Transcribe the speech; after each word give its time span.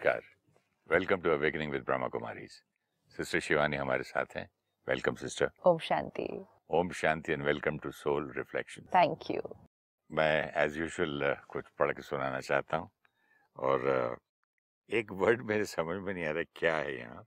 नमस्कार। 0.00 0.22
Welcome 0.88 1.20
to 1.20 1.30
awakening 1.30 1.72
with 1.72 1.82
Brahma 1.84 2.06
Kumaris 2.08 2.52
sister 3.16 3.40
Shivani 3.40 3.76
हमारे 3.76 4.02
साथ 4.02 4.36
हैं। 4.36 4.46
Welcome 4.88 5.14
sister 5.14 5.50
Om 5.66 5.78
Shanti. 5.78 6.26
Om 6.78 6.90
Shanti 7.00 7.32
and 7.32 7.42
welcome 7.44 7.78
to 7.78 7.90
soul 7.92 8.30
reflection 8.36 8.86
thank 8.94 9.30
you 9.30 9.42
मैं 10.10 10.52
as 10.62 10.78
usual 10.78 11.34
कुछ 11.48 11.68
पढ़ 11.78 11.92
के 11.92 12.02
सुनाना 12.02 12.40
चाहता 12.40 12.76
हूँ। 12.76 12.90
और 13.56 13.84
uh, 13.90 14.16
एक 14.90 15.12
वर्ड 15.20 15.42
मेरे 15.52 15.64
समझ 15.74 16.00
में 16.02 16.12
नहीं 16.14 16.24
आ 16.24 16.30
रहा 16.30 16.44
क्या 16.54 16.76
है 16.76 16.98
यहाँ। 16.98 17.24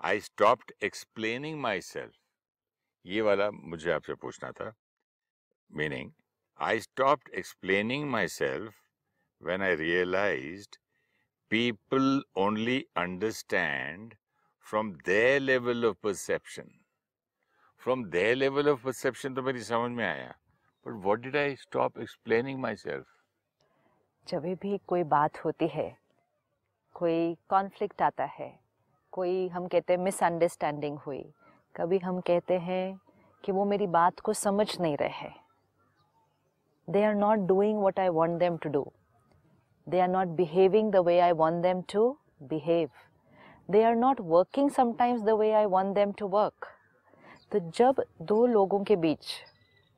आई 0.00 0.20
स्टॉप्ड 0.30 0.72
एक्सप्लेनिंग 0.84 1.60
माई 1.60 1.80
सेल्फ 1.90 2.14
ये 3.04 3.20
वाला 3.30 3.50
मुझे 3.50 3.90
आपसे 3.92 4.14
पूछना 4.14 4.52
था। 4.52 4.72
Meaning 5.70 6.12
I 6.58 6.80
stopped 6.88 7.34
explaining 7.34 8.10
myself 8.40 8.82
when 9.40 9.62
I 9.62 9.76
realized 9.86 10.84
people 11.50 12.22
only 12.36 12.86
understand 12.96 14.14
from 14.66 14.98
their 15.04 15.38
level 15.40 15.84
of 15.84 16.00
perception. 16.02 16.70
From 17.76 18.10
their 18.10 18.34
level 18.36 18.68
of 18.68 18.82
perception 18.82 19.34
तो 19.34 19.42
मेरी 19.42 19.62
समझ 19.64 19.90
में 19.90 20.04
आया 20.04 20.32
but 20.86 20.96
what 21.06 21.22
did 21.22 21.36
I 21.36 21.54
stop 21.56 22.02
explaining 22.06 22.60
myself? 22.66 23.04
जब 24.26 24.44
भी 24.62 24.78
कोई 24.88 25.02
बात 25.04 25.44
होती 25.44 25.66
है 25.68 25.88
कोई 26.94 27.36
कॉन्फ्लिक्ट 27.48 28.02
आता 28.02 28.24
है 28.38 28.48
कोई 29.12 29.48
हम 29.48 29.66
कहते 29.66 29.92
हैं 29.92 30.00
मिसअंडरस्टैंडिंग 30.00 30.98
हुई 31.06 31.24
कभी 31.74 31.98
हम 31.98 32.20
कहते 32.26 32.58
हैं 32.58 32.98
कि 33.44 33.52
वो 33.52 33.64
मेरी 33.64 33.86
बात 33.86 34.20
को 34.20 34.32
समझ 34.32 34.66
नहीं 34.80 34.96
रहे 34.96 35.08
हैं 35.18 35.34
they 36.88 37.04
are 37.04 37.14
not 37.14 37.46
doing 37.48 37.82
what 37.82 38.00
I 38.00 38.08
want 38.18 38.38
them 38.40 38.56
to 38.62 38.70
do 38.70 38.82
they 39.88 40.00
are 40.00 40.08
not 40.08 40.28
behaving 40.36 40.92
the 40.92 40.96
way 41.06 41.18
I 41.20 41.32
want 41.32 41.62
them 41.62 41.82
to 41.92 42.08
behave 42.42 42.88
they 43.70 43.82
are 43.82 43.94
not 43.94 44.20
working 44.20 44.70
sometimes 44.70 45.22
the 45.22 45.30
way 45.30 45.52
I 45.52 45.64
want 45.64 45.94
them 45.94 46.12
to 46.12 46.28
work 46.28 46.66
तो 47.52 47.58
जब 47.78 48.04
दो 48.22 48.46
लोगों 48.46 48.82
के 48.84 48.96
बीच 48.96 49.26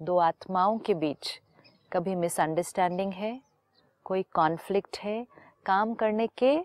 दो 0.02 0.18
आत्माओं 0.18 0.78
के 0.78 0.94
बीच 0.94 1.40
कभी 1.92 2.14
misunderstanding 2.14 3.12
है 3.12 3.40
कोई 4.04 4.22
कॉन्फ्लिक्ट 4.34 4.98
है 4.98 5.26
काम 5.66 5.94
करने 5.94 6.26
के 6.26 6.56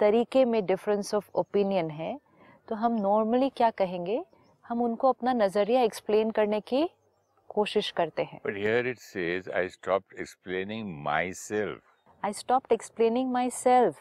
तरीके 0.00 0.44
में 0.44 0.64
डिफरेंस 0.66 1.14
ऑफ़ 1.14 1.30
ओपिनियन 1.34 1.90
है 1.90 2.18
तो 2.68 2.74
हम 2.74 2.92
नॉर्मली 2.92 3.48
क्या 3.48 3.70
कहेंगे? 3.70 4.24
हम 4.68 4.82
उनको 4.82 5.08
अपना 5.08 5.32
नज़रिया 5.32 5.82
एक्सप्लेन 5.82 6.30
करने 6.30 6.60
की 6.60 6.88
कोशिश 7.48 7.90
करते 7.90 8.22
हैं। 8.22 8.40
But 8.40 8.56
here 8.56 8.84
it 8.92 9.00
says, 9.00 9.48
I 9.60 9.66
stopped 9.68 10.14
explaining 10.24 10.94
myself. 11.08 11.93
I 12.24 12.32
stopped 12.32 12.72
explaining 12.72 13.32
myself. 13.32 13.96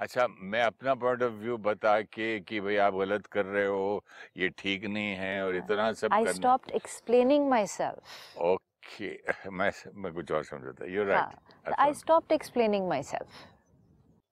अच्छा 0.00 0.26
मैं 0.40 0.62
अपना 0.62 0.94
पॉइंट 0.94 1.22
ऑफ़ 1.22 1.32
व्यू 1.32 1.56
बता 1.58 2.00
के 2.00 2.28
कि 2.40 2.60
भाई 2.60 2.76
आप 2.76 2.94
गलत 2.94 3.26
कर 3.26 3.44
रहे 3.44 3.66
हो 3.66 4.04
ये 4.36 4.48
ठीक 4.58 4.84
नहीं 4.84 5.14
है 5.14 5.44
और 5.46 5.56
इतना 5.56 5.92
सब 5.92 6.10
I 6.10 6.26
stopped 6.26 6.70
explaining 6.80 7.48
myself. 7.52 8.12
Okay 8.50 9.50
मैं 9.50 9.70
मैं 9.94 10.12
कुछ 10.12 10.32
और 10.32 10.44
समझा 10.44 10.72
था 10.72 10.86
you 10.92 11.04
right 11.04 11.74
I 11.78 11.90
stopped 12.02 12.36
explaining 12.38 12.88
myself. 12.92 13.42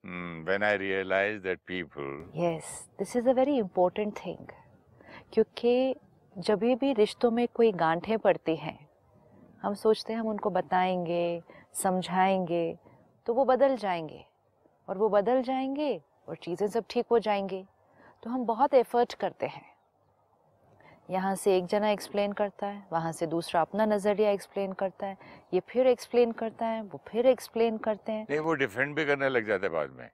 Hmm, 0.04 0.44
when 0.44 0.62
I 0.62 0.72
realized 0.84 1.42
that 1.42 1.64
people 1.66 2.14
Yes, 2.34 2.70
this 2.98 3.16
is 3.16 3.32
a 3.32 3.36
very 3.40 3.58
important 3.64 4.24
thing. 4.24 4.46
क्योंकि 5.32 5.96
जब 6.38 6.64
भी 6.80 6.92
रिश्तों 6.92 7.30
में 7.30 7.46
कोई 7.54 7.72
गांठें 7.72 8.18
पड़ती 8.18 8.56
हैं 8.56 8.78
हम 9.62 9.74
सोचते 9.74 10.12
हैं 10.12 10.20
हम 10.20 10.28
उनको 10.28 10.50
बताएँगे 10.50 11.42
समझाएँगे 11.82 12.64
तो 13.26 13.34
वो 13.34 13.44
बदल 13.44 13.76
जाएँगे। 13.76 14.24
और 14.88 14.98
वो 14.98 15.08
बदल 15.08 15.42
जाएँगे 15.42 16.00
और 16.28 16.36
चीज़ें 16.36 16.66
सब 16.68 16.84
ठीक 16.90 17.06
हो 17.10 17.18
जाएँगी। 17.18 17.64
तो 18.22 18.30
हम 18.30 18.44
बहुत 18.46 18.74
एफर्ट 18.74 19.14
करते 19.14 19.46
हैं। 19.46 19.64
यहाँ 21.10 21.34
से 21.34 21.56
एक 21.56 21.66
जना 21.66 21.88
एक्सप्लेन 21.90 22.32
करता 22.32 22.66
है 22.66 22.86
वहाँ 22.92 23.12
से 23.12 23.26
दूसरा 23.26 23.60
अपना 23.60 23.86
नज़रिया 23.86 24.30
एक्सप्लेन 24.30 24.72
करता 24.72 25.06
है 25.06 25.16
ये 25.54 25.60
फिर 25.68 25.86
एक्सप्लेन 25.86 26.32
करता 26.32 26.66
है 26.66 26.82
वो 26.82 27.00
फिर 27.08 27.26
एक्सप्लेन 27.26 27.78
करते 27.78 28.12
हैं। 28.12 28.26
नहीं 28.30 28.40
वो 28.40 28.54
डिफेंड 28.54 28.94
भी 28.96 29.04
करने 29.04 29.28
लग 29.28 29.46
जाता 29.46 29.66
है 29.66 29.72
बाद 29.72 29.90
में। 29.90 30.08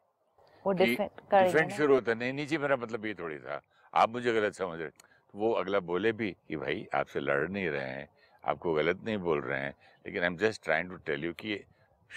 वो 0.65 0.73
डिफेंड 0.73 1.11
डिफेंड 1.33 1.71
शुरू 1.73 1.95
होता 1.95 2.13
है। 2.13 2.19
नहीं 2.19 2.33
नीचे 2.33 2.59
मेरा 2.59 2.77
मतलब 2.77 3.07
ये 3.07 3.15
थोड़ी 3.15 3.39
था। 3.39 3.61
आप 3.93 4.11
मुझे 4.11 4.33
गलत 4.33 4.55
समझ 4.55 4.79
रहे 4.79 4.89
तो 4.89 5.39
वो 5.39 5.53
अगला 5.53 5.81
बोले 5.81 6.13
भी 6.13 6.31
कि 6.49 6.57
भाई 6.57 6.87
आपसे 6.95 7.21
लड़ 7.21 7.49
नहीं 7.49 7.69
रहे 7.69 7.89
हैं 7.89 8.09
आपको 8.45 8.73
गलत 8.75 9.05
नहीं 9.05 9.19
बोल 9.19 9.41
रहे 9.41 9.61
हैं 9.61 9.75
लेकिन 10.05 10.23
I 10.23 10.27
am 10.27 10.37
just 10.37 10.65
trying 10.65 10.91
to 10.91 10.97
tell 11.07 11.25
you 11.25 11.33
कि 11.33 11.63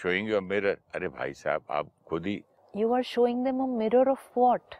showing 0.01 0.27
you 0.27 0.37
a 0.37 0.41
mirror 0.41 0.75
अरे 0.95 1.07
भाई 1.19 1.33
साहब 1.43 1.63
आप 1.79 1.89
खुद 2.09 2.25
ही 2.27 2.41
you 2.81 2.93
are 2.97 3.03
showing 3.13 3.43
them 3.47 3.61
a 3.61 3.67
mirror 3.81 4.05
of 4.15 4.27
what 4.41 4.77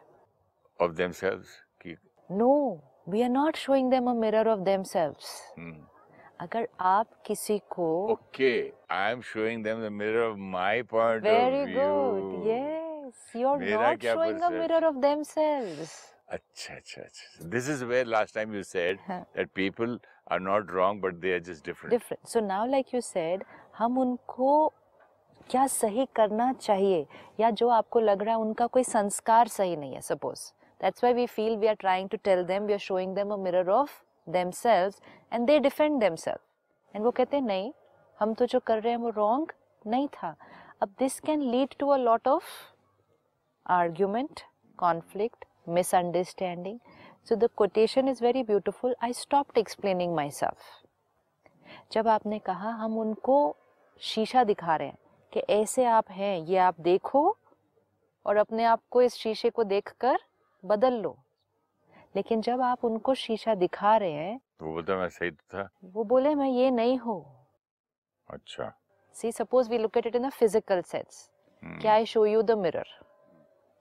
of 0.86 0.96
themselves 1.02 1.58
कि 1.82 1.96
no 2.42 2.52
we 3.16 3.24
are 3.24 3.34
not 3.34 3.58
showing 3.66 3.90
them 3.90 4.08
a 4.08 4.16
mirror 4.26 4.46
of 4.54 4.64
themselves 4.70 5.34
hmm. 5.58 5.76
अगर 6.42 6.68
आप 6.92 7.10
किसी 7.26 7.60
को 7.76 7.90
okay 8.14 8.72
I 8.90 9.12
am 9.12 9.22
showing 9.34 9.62
them 9.68 9.82
the 9.82 9.92
mirror 10.00 10.24
of 10.30 10.38
my 10.56 10.82
point 10.94 11.24
very 11.24 11.62
of 11.62 11.68
view 11.68 11.78
good 11.78 12.48
yes 12.48 13.22
you 13.42 13.48
are 13.52 13.60
मेरा 13.60 13.92
not 13.92 14.00
क्या 14.00 14.14
showing 14.14 14.36
a 14.36 14.50
perception? 14.50 14.60
mirror 14.62 14.88
of 14.90 15.02
themselves 15.06 15.94
अच्छा 16.38 16.76
अच्छा 16.76 17.02
अच्छा 17.02 17.50
this 17.56 17.68
is 17.76 17.84
where 17.92 18.06
last 18.06 18.34
time 18.34 18.54
you 18.54 18.64
said 18.64 19.00
हाँ. 19.08 19.26
that 19.36 19.54
people 19.54 19.98
are 20.28 20.40
not 20.40 20.72
wrong 20.72 21.02
but 21.02 21.20
they 21.26 21.34
are 21.38 21.44
just 21.50 21.64
different 21.70 21.96
different 21.98 22.34
so 22.36 22.40
now 22.54 22.62
like 22.76 22.94
you 22.94 23.02
said 23.10 23.44
हम 23.78 23.98
उनको 24.06 24.54
क्या 25.50 25.66
सही 25.68 26.06
करना 26.16 26.52
चाहिए? 26.54 27.06
या 27.40 27.50
जो 27.52 27.68
आपको 27.70 28.00
लग 28.00 28.22
रहा 28.24 28.36
है 28.36 28.42
उनका 28.42 28.68
कोई 28.68 28.84
संस्कार 28.84 29.48
सही 29.48 29.76
नहीं 29.76 29.94
है 29.94 30.02
suppose 30.02 30.52
that's 30.82 31.04
why 31.04 31.14
we 31.14 31.26
feel 31.28 31.56
we 31.58 31.68
are 31.68 31.76
trying 31.76 32.10
to 32.10 32.18
tell 32.24 32.44
them 32.46 32.64
we 32.64 32.74
are 32.74 32.80
showing 32.80 33.16
them 33.16 33.34
a 33.34 33.38
mirror 33.38 33.70
of 33.70 33.92
themselves 34.28 35.02
and 35.34 35.46
they 35.48 35.60
defend 35.60 36.00
themself 36.00 36.96
and 36.96 37.04
वो 37.06 37.12
कहते 37.12 37.38
हैं, 37.38 37.44
नहीं, 37.44 37.72
हम 38.20 38.34
तो 38.34 38.46
जो 38.46 38.60
कर 38.60 38.82
रहे 38.82 38.92
हैं 38.92 39.00
वो 39.00 39.10
रॉन्ग 39.10 39.52
नहीं 39.86 40.08
था. 40.08 40.36
अब 40.82 40.94
this 41.00 41.20
can 41.20 41.42
lead 41.42 41.76
to 41.80 41.88
a 41.88 41.98
lot 41.98 42.28
of 42.28 42.46
argument 43.66 44.40
conflict 44.80 45.46
misunderstanding 45.70 46.80
so 47.28 47.36
the 47.36 47.50
quotation 47.58 48.10
is 48.10 48.24
very 48.24 48.44
beautiful 48.44 48.96
I 49.04 49.14
stopped 49.14 49.58
explaining 49.58 50.16
myself 50.32 50.82
जब 51.92 52.08
आपने 52.08 52.40
कहा, 52.40 52.70
हम 52.72 52.98
उनको 52.98 53.56
शीशा 54.02 54.44
दिखा 54.44 54.76
रहे 54.76 54.88
हैं 54.88 54.98
कि 55.34 55.40
ऐसे 55.40 55.86
आप 55.86 56.12
हैं 56.12 56.38
ये 56.40 56.58
आप 56.58 56.80
देखो 56.82 57.26
और 58.26 58.38
अपने 58.38 58.64
आप 58.66 58.82
को 58.92 59.02
इस 59.02 59.16
शीशे 59.16 59.50
को 59.50 59.64
देखकर 59.64 60.20
बदल 60.64 60.94
लो। 60.94 61.18
लेकिन 62.16 62.42
जब 62.42 62.62
आप 62.62 62.86
उनको 62.86 63.14
शीशा 63.16 63.56
दिखा 63.56 63.96
रहे 63.98 64.12
हैं 64.12 64.40
तो 64.60 64.66
वो 64.66 64.74
बोलता 64.74 64.98
मैं 64.98 65.10
सही 65.10 65.32
तो 65.32 65.44
था? 65.54 65.70
वो 65.86 66.04
बोले 66.04 66.36
मैं 66.36 66.50
ये 66.50 66.70
नहीं 66.72 66.98
हूँ। 66.98 67.24
अच्छा। 68.30 68.72
See 69.16 69.32
suppose 69.32 69.70
we 69.70 69.78
look 69.78 69.98
at 69.98 70.08
it 70.08 70.16
in 70.16 70.24
a 70.24 70.30
physical 70.30 70.82
sense 70.82 71.30
क्या 71.64 71.94
I 71.94 72.06
show 72.06 72.26
you 72.26 72.42
the 72.42 72.52
mirror 72.58 72.88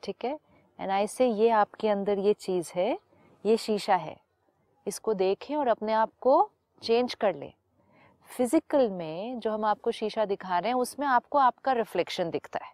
ठीक 0.03 0.25
है? 0.25 0.39
एंड 0.79 0.91
आई 0.91 1.07
से 1.07 1.27
ये 1.29 1.49
आपके 1.51 1.89
अंदर 1.89 2.19
ये 2.19 2.33
चीज़ 2.35 2.73
है 2.75 2.99
ये 3.45 3.57
शीशा 3.57 3.97
है। 3.97 4.17
इसको 4.87 5.15
देखें 5.15 5.55
और 5.57 5.69
अपने 5.69 5.93
आप 5.93 6.11
को 6.21 6.51
चेंज 6.83 7.15
कर 7.15 7.35
लें। 7.35 7.53
फ़िज़िकल 8.33 8.89
में 8.91 9.41
जो 9.41 9.51
हम 9.51 9.65
आपको 9.65 9.91
शीशा 9.91 10.25
दिखा 10.25 10.59
रहे 10.59 10.69
हैं, 10.69 10.77
उसमें 10.77 11.07
आपको 11.07 11.39
आपका 11.39 11.73
रिफ्लेक्शन 11.73 12.31
दिखता 12.31 12.65
है। 12.65 12.73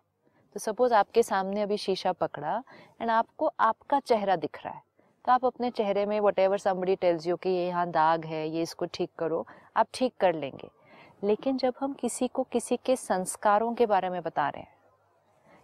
तो 0.56 0.60
सपोज़ 0.60 0.94
आपके 0.94 1.22
सामने 1.22 1.62
अभी 1.62 1.76
शीशा 1.76 2.12
पकड़ा 2.14 2.62
एंड 3.00 3.10
आपको 3.10 3.50
आपका 3.60 4.00
चेहरा 4.00 4.36
दिख 4.36 4.58
रहा 4.64 4.74
है। 4.74 4.82
तो 5.24 5.32
आप 5.32 5.44
अपने 5.44 5.70
चेहरे 5.70 6.06
में 6.06 6.18
what 6.20 6.38
ever 6.38 6.58
somebody 6.58 6.96
tells 6.96 7.26
you 7.26 7.36
कि 7.36 7.50
ये 7.50 7.66
यहाँ 7.66 7.86
दाग 7.90 8.24
है, 8.24 8.48
ये 8.48 8.62
इसको 8.62 8.86
ठीक 8.86 9.10
करो, 9.18 9.44
आप 9.76 9.86
ठीक 9.94 10.14
कर 10.20 10.34
लेंगे। 10.34 10.70
लेकिन 11.24 11.56
जब 11.56 11.74
हम 11.80 11.92
किसी 11.92 12.28
को 12.28 12.42
किसी 12.42 12.76
के 12.76 12.96
संस्कारों 12.96 13.74
के 13.74 13.86
बारे 13.86 14.10
में 14.10 14.22
बता 14.22 14.48
रहे 14.48 14.62
हैं, 14.62 14.74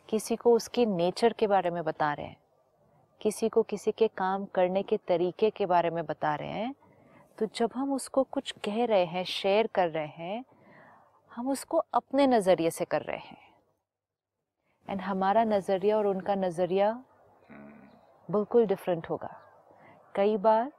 किसी 0.08 0.36
को 0.36 0.54
उसकी 0.54 0.86
नेचर 0.88 1.32
के 1.32 1.46
बारे 1.46 1.70
में 1.70 1.82
बता 1.84 2.12
रहे 2.12 2.26
हैं, 2.26 2.36
किसी 3.20 3.48
को 3.48 3.62
किसी 3.62 3.92
के 3.92 4.08
काम 4.08 4.44
करने 4.44 4.82
के 4.82 4.96
तरीके 5.08 5.50
के 5.50 5.66
बारे 5.66 5.90
में 5.90 6.04
बता 6.06 6.34
रहे 6.34 6.48
हैं 6.50 6.74
तो 7.38 7.46
जब 7.46 7.70
हम 7.74 7.92
उसको 7.92 8.22
कुछ 8.22 8.52
कह 8.52 8.84
रहे 8.84 9.04
हैं 9.04 9.24
शेयर 9.24 9.66
कर 9.66 9.88
रहे 9.88 10.06
हैं, 10.06 10.44
हम 11.32 11.48
उसको 11.48 11.76
अपने 11.76 12.26
नज़रिए 12.26 12.70
से 12.70 12.84
कर 12.84 13.02
रहे 13.02 13.16
हैं। 13.16 13.38
एंड 14.88 15.00
हमारा 15.00 15.44
नज़रिया 15.44 15.96
और 15.98 16.06
उनका 16.06 16.34
नज़रिया 16.34 17.04
बिल्कुल 18.30 18.66
डिफरेंट 18.66 19.10
होगा। 19.10 19.40
कई 20.14 20.36
बार 20.36 20.72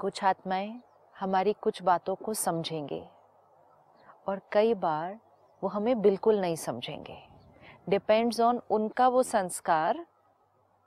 कुछ 0.00 0.24
आत्माएँ 0.24 0.80
हमारी 1.20 1.52
कुछ 1.52 1.82
बातों 1.82 2.14
को 2.14 2.34
समझेंगे 2.34 3.08
और 4.26 4.40
कई 4.52 4.74
बार 4.74 5.18
वो 5.62 5.68
हमें 5.68 6.00
बिल्कुल 6.02 6.40
नहीं 6.40 6.56
समझेंगे। 6.56 7.18
डिपेंड्स 7.88 8.40
ऑन 8.40 8.62
उनका 8.70 9.08
वो 9.08 9.22
संस्कार, 9.22 10.06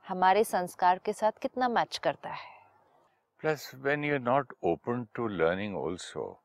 हमारे 0.08 0.44
संस्कार 0.44 0.98
के 0.98 1.14
साथ 1.14 1.32
कितना 1.32 1.68
मैच 1.68 1.98
करता 1.98 2.30
है। 2.30 2.53
Plus, 3.44 3.76
when 3.82 4.04
you're 4.04 4.20
not 4.20 4.46
open 4.64 5.10
to 5.16 5.28
learning 5.28 5.76
also, 5.76 6.40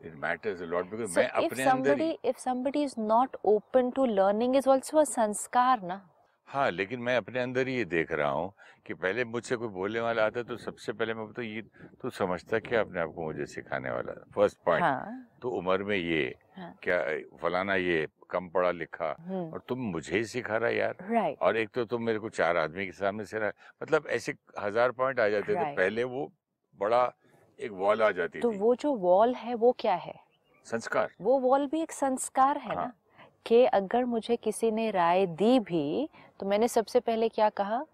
it 0.00 0.16
matters 0.18 0.60
a 0.60 0.66
lot 0.66 0.90
because 0.90 1.14
so 1.14 1.24
if 1.38 1.56
somebody, 1.56 2.18
if 2.24 2.36
somebody 2.36 2.82
is 2.82 2.96
not 2.96 3.36
open 3.44 3.92
to 3.92 4.02
learning 4.02 4.56
is 4.56 4.66
also 4.66 4.98
a 4.98 5.04
sanskar, 5.06 5.80
na? 5.82 6.00
हाँ 6.48 6.70
लेकिन 6.70 7.00
मैं 7.00 7.16
अपने 7.16 7.40
अंदर 7.40 7.68
ही 7.68 7.76
ये 7.76 7.84
देख 7.84 8.12
रहा 8.12 8.30
हूँ 8.30 8.52
कि 8.86 8.94
पहले 8.94 9.24
मुझसे 9.24 9.56
कोई 9.56 9.68
बोलने 9.68 10.00
वाला 10.00 10.24
आता 10.26 10.42
तो 10.42 10.56
सबसे 10.56 10.92
पहले 10.92 11.14
मैं 11.14 11.24
बोलता 11.24 11.42
ये 11.42 11.62
तू 12.02 12.10
समझता 12.10 12.58
क्या 12.58 12.80
अपने 12.80 13.00
आप 13.00 13.12
को 13.14 13.22
मुझे 13.22 13.46
सिखाने 13.46 13.90
वाला 13.90 14.12
फ़र्स्ट 14.34 14.58
पॉइंट 14.64 14.82
हाँ। 14.82 15.26
तो 15.42 15.50
उम्र 15.50 15.84
में 15.84 15.96
ये 15.96 16.34
हाँ। 16.56 16.72
क्या 16.82 16.98
फलाना 17.42 17.74
ये 17.74 18.06
कम 18.30 18.48
पढ़ा 18.48 18.70
लिखा 18.70 19.14
हम्म। 19.20 19.52
और 19.52 19.62
तुम 19.68 19.80
मुझे 19.92 20.16
ही 20.16 20.24
सिखा 20.24 20.56
रहा 20.56 20.70
यार। 20.70 21.36
और 21.42 21.56
एक 21.56 21.70
तो 21.74 21.84
तुम 21.84 22.02
मेरे 22.02 22.18
को 22.18 22.28
चार 22.28 22.56
आदमी 22.56 22.86
के 22.86 22.92
सामने 22.92 23.24
से 23.24 23.38
रहा 23.38 23.50
मतलब 23.82 24.06
ऐसे 24.06 24.34
हज़ार 24.60 24.90
पॉइंट 24.92 25.20
आ 25.20 25.28
जाते 25.28 25.52
थे 25.52 25.58
Right. 25.58 25.76
पहले 25.76 26.04
वो 26.04 26.30
बड़ा 26.78 27.04
एक 27.58 27.72
वॉल 27.72 28.02
आ 28.02 28.10
जाती 28.10 28.40
तो 28.40 28.52
थी। 28.52 28.58
वो 28.58 28.74
जो 28.74 28.94
वॉल 28.94 29.34
है 29.34 29.54
वो 29.54 29.72
क्या 29.78 29.94
है? 29.94 30.14
संस्कार। 30.66 31.10
वो 31.20 31.38
वॉल 31.40 31.66
भी 31.66 31.82
एक 31.82 31.92
संस्कार 31.92 32.58
है 32.58 32.74
ना? 32.74 32.80
हाँ। 32.80 32.92
कि 33.46 33.64
अगर 33.64 34.04
मुझे 34.04 34.36
किसी 34.36 34.70
ने 34.70 34.90
राय 34.90 35.26
दी 35.26 35.58
भी 35.60 36.08
तो 36.40 36.46
मैंने 36.46 36.68
सबसे 36.68 37.00
पहले 37.00 37.28
क्या 37.28 37.48
कहा? 37.50 37.84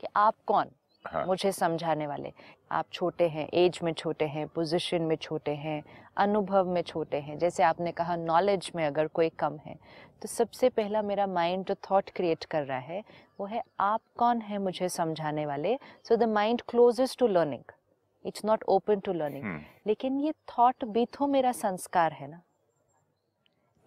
कि 0.00 0.06
आप 0.16 0.34
कौन? 0.46 0.70
हाँ। 1.04 1.24
मुझे 1.26 1.50
समझाने 1.52 2.06
वाले। 2.06 2.32
आप 2.72 2.86
छोटे 2.92 3.28
हैं 3.28 3.46
एज 3.54 3.78
में 3.82 3.92
छोटे 3.92 4.24
हैं 4.24 4.46
पोजीशन 4.48 5.02
में 5.02 5.14
छोटे 5.16 5.50
हैं 5.50 5.82
अनुभव 6.16 6.68
में 6.68 6.80
छोटे 6.82 7.16
हैं। 7.16 7.38
जैसे 7.38 7.62
आपने 7.62 7.92
कहा 7.92 8.16
नॉलेज 8.16 8.70
में 8.76 8.84
अगर 8.86 9.06
कोई 9.06 9.28
कम 9.38 9.56
है 9.66 9.76
तो 10.22 10.28
सबसे 10.28 10.68
पहला 10.68 11.02
मेरा 11.02 11.26
माइंड 11.26 11.64
जो 11.64 11.74
थॉट 11.90 12.10
क्रिएट 12.10 12.44
कर 12.44 12.64
रहा 12.64 12.78
है 12.78 13.02
वो 13.40 13.46
है 13.46 13.62
आप 13.80 14.00
कौन 14.18 14.40
है 14.40 14.58
मुझे 14.58 14.88
समझाने 14.88 15.46
वाले? 15.46 15.76
So 16.08 16.16
the 16.16 16.28
mind 16.28 16.62
closest 16.68 17.18
to 17.18 17.26
learning 17.26 17.72
it's 18.24 18.44
not 18.44 18.64
open 18.68 19.00
to 19.00 19.12
learning 19.12 19.60
लेकिन 19.86 20.20
ये 20.20 20.32
थॉट 20.50 20.84
भी 20.84 21.04
तो 21.18 21.26
मेरा 21.26 21.52
संस्कार 21.52 22.12
है 22.12 22.30
ना। 22.30 22.40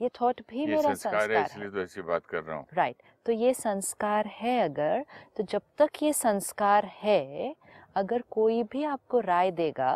ये 0.02 0.10
थॉट 0.22 0.42
भी 0.50 0.60
ये 0.60 0.66
मेरा 0.66 0.82
संस्कार 0.82 1.14
संस्कार 1.14 1.32
है 1.32 1.44
इसलिए 1.46 1.70
तो 1.70 1.82
ऐसी 1.82 2.02
बात 2.02 2.26
कर 2.26 2.44
रहा 2.44 2.56
हूँ 2.56 2.66
राइट 2.74 2.96
right. 2.96 3.26
तो 3.26 3.32
ये 3.32 3.54
संस्कार 3.54 4.28
है 4.34 4.60
अगर 4.62 5.06
तो 5.38 5.44
जब 5.44 5.62
तक 5.78 6.04
ये 6.04 6.14
संस्कार 6.14 6.86
है 6.96 7.56
अगर 7.96 8.24
कोई 8.32 8.62
भी 8.64 8.84
आपको 8.86 9.20
राय 9.20 9.52
देगा 9.52 9.94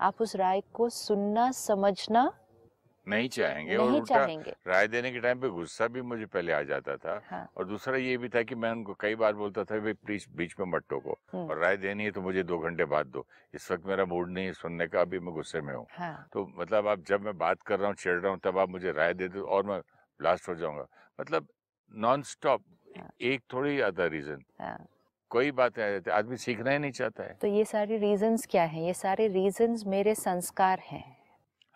आप 0.00 0.20
उस 0.20 0.36
राय 0.36 0.62
को 0.74 0.88
सुनना 0.88 1.50
समझना 1.50 2.30
नहीं 3.06 3.28
चाहेंगे 3.28 3.76
और 3.76 3.88
नहीं 3.88 4.00
उल्टा 4.00 4.14
चाहेंगे। 4.16 4.54
राय 4.66 4.86
देने 4.88 5.10
के 5.12 5.20
टाइम 5.20 5.40
पे 5.40 5.48
गुस्सा 5.48 5.86
भी 5.86 6.02
मुझे 6.02 6.26
पहले 6.26 6.52
आ 6.52 6.62
जाता 6.62 6.96
था 6.96 7.20
हाँ। 7.26 7.48
और 7.56 7.66
दूसरा 7.66 7.96
ये 7.96 8.16
भी 8.18 8.28
था 8.28 8.42
कि 8.42 8.54
मैं 8.54 8.70
उनको 8.70 8.94
कई 9.00 9.14
बार 9.14 9.32
बोलता 9.34 9.64
था 9.64 9.78
भाई 9.78 9.92
प्लीज़ 9.92 10.26
बीच 10.36 10.54
में 10.60 10.80
टोको 10.80 11.18
हम्म, 11.32 11.48
और 11.50 11.58
राय 11.58 11.76
देनी 11.76 12.04
है 12.04 12.10
तो 12.10 12.22
मुझे 12.22 12.42
दो 12.42 12.58
घंटे 12.58 12.84
बाद 12.84 13.06
दो। 13.06 13.26
इस 13.54 13.70
वक्त 13.72 13.86
मेरा 13.86 14.04
मूड 14.04 14.30
नहीं 14.30 14.46
है 14.46 14.52
सुनने 14.52 14.86
का 14.86 15.00
अभी 15.00 15.18
मैं 15.18 15.34
गुस्से 15.34 15.60
में 15.60 15.74
हूँ। 15.74 15.86
हाँ। 15.90 16.28
तो 16.32 16.50
मतलब 16.56 16.88
आप 16.88 17.04
जब 17.06 17.20
मैं 17.20 17.36
बात 17.38 17.62
कर 17.62 17.78
रहा 17.78 17.88
हूँ 17.88 17.94
चिढ़ 17.94 18.20
रहा 18.20 18.32
हूँ 18.32 18.40
तब 18.44 18.58
आप 18.58 18.68
मुझे 18.68 18.92
राय 18.92 19.14
दे 19.14 19.28
दो 19.28 19.44
और 19.44 19.66
मैं 19.66 19.80
ब्लास्ट 20.20 20.48
हो 20.48 20.54
जाऊँगा। 20.54 20.86
मतलब 21.20 21.48
नॉन 21.94 22.22
स्टॉप 22.22 22.62
हाँ। 22.98 23.10
एक 23.20 23.42
थोड़ी 23.52 23.80
आता 23.80 24.06
रीजन। 24.06 24.42
हाँ। 24.60 24.86
कोई 25.30 25.50
बात 25.50 25.78
आ 25.78 25.90
जाती 25.90 26.10
आदमी 26.10 26.36
सीखना 26.36 26.70
ही 26.70 26.78
नहीं 26.78 26.92
चाहता 26.92 27.22
है। 27.22 27.34
तो 27.34 27.46
ये 27.46 27.64
सारे 27.64 27.96
रीजंस 27.98 28.46
क्या 28.50 28.62
हैं? 28.62 28.82
ये 28.82 28.94
सारे 28.94 29.28
रीजंस 29.28 29.84
मेरे 29.86 30.14
संस्कार 30.14 30.78
हैं। 30.78 31.13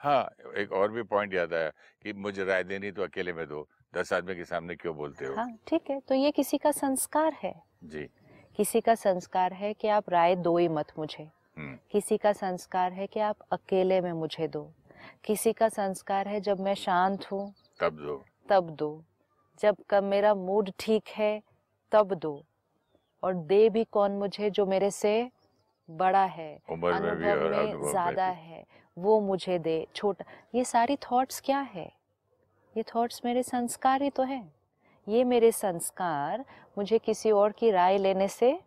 हाँ 0.01 0.31
एक 0.57 0.73
और 0.73 0.91
भी 0.93 1.03
पॉइंट 1.03 1.35
याद 1.35 1.55
आया 1.55 1.69
कि 2.03 2.13
मुझे 2.13 2.45
राय 2.45 2.63
देनी 2.65 2.91
तो 2.91 3.03
अकेले 3.03 3.33
में 3.33 3.47
दो 3.49 3.67
दस 3.95 4.13
आदमी 4.13 4.35
के 4.35 4.45
सामने 4.45 4.75
क्यों 4.77 4.97
बोलते 4.97 5.27
हो? 5.27 5.35
हाँ 5.35 5.59
ठीक 5.69 5.91
है 5.91 5.99
तो 6.01 6.15
ये 6.15 6.31
किसी 6.31 6.59
का 6.59 6.71
संस्कार 6.71 7.37
है। 7.43 7.55
जी। 7.85 8.09
किसी 8.57 8.81
का 8.81 8.95
संस्कार 8.95 9.53
है 9.53 9.73
कि 9.75 9.89
आप 9.89 10.11
राय 10.11 10.37
दो 10.37 10.57
ही 10.59 10.69
मत 10.69 10.93
मुझे। 10.99 11.23
हम्म। 11.57 11.77
किसी 11.93 12.17
का 12.17 12.33
संस्कार 12.33 12.93
है 12.93 13.07
कि 13.07 13.21
आप 13.21 13.37
अकेले 13.53 14.01
में 14.01 14.13
मुझे 14.13 14.49
दो। 14.49 14.71
किसी 15.25 15.53
का 15.53 15.69
संस्कार 15.69 16.29
है 16.29 16.41
जब 16.41 16.61
मैं 16.61 16.75
शांत 16.75 17.25
हूँ 17.33 17.55
तब 17.81 17.97
दो। 17.97 18.25
तब 18.49 18.71
दो। 18.71 18.91
जब 19.61 19.77
कब 19.91 20.05
मेरा 20.05 20.35
मूड 20.35 20.71
ठीक 20.79 21.09
है 21.09 21.43
तब 21.93 22.15
दो। 22.15 22.43
और 23.23 23.35
दे 23.35 23.69
भी 23.71 23.85
कौन 23.85 24.13
मुझे 24.13 24.51
जो 24.51 24.67
मेरे 24.67 24.91
से 24.91 25.31
बड़ा 25.89 26.25
है 26.25 26.59
उम्र 26.71 27.01
में 27.01 27.17
भी 27.17 27.73
और 27.73 27.91
ज़्यादा 27.91 28.27
है। 28.27 28.65
वो 28.99 29.21
मुझे 29.21 29.59
दे। 29.59 29.87
छोटा 29.95 30.25
ये 30.55 30.65
सारी 30.65 30.97
थॉट्स 31.03 31.41
क्या 31.41 31.59
है? 31.75 31.91
ये 32.75 32.83
थॉट्स 32.95 33.21
मेरे 33.25 33.43
संस्कार 33.43 34.03
ही 34.03 34.11
तो 34.11 34.23
है। 34.23 34.43
ये 35.07 35.25
मेरे 35.25 35.51
संस्कार 35.53 36.45
मुझे 36.79 36.99
किसी 36.99 37.31
और 37.31 37.53
की 37.53 37.71
राय 37.71 37.99
लेने 37.99 38.29
से 38.29 38.59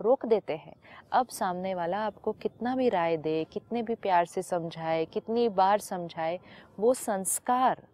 रोक 0.00 0.26
देते 0.26 0.56
हैं। 0.56 0.74
अब 1.12 1.28
सामने 1.28 1.74
वाला 1.74 1.98
आपको 1.98 2.32
कितना 2.32 2.74
भी 2.76 2.88
राय 2.88 3.16
दे 3.16 3.44
कितने 3.44 3.82
भी 3.82 3.94
प्यार 3.94 4.26
से 4.26 4.42
समझाए 4.42 5.04
कितनी 5.04 5.48
बार 5.48 5.78
समझाए 5.80 6.38
वो 6.78 6.92
संस्कार 6.94 7.86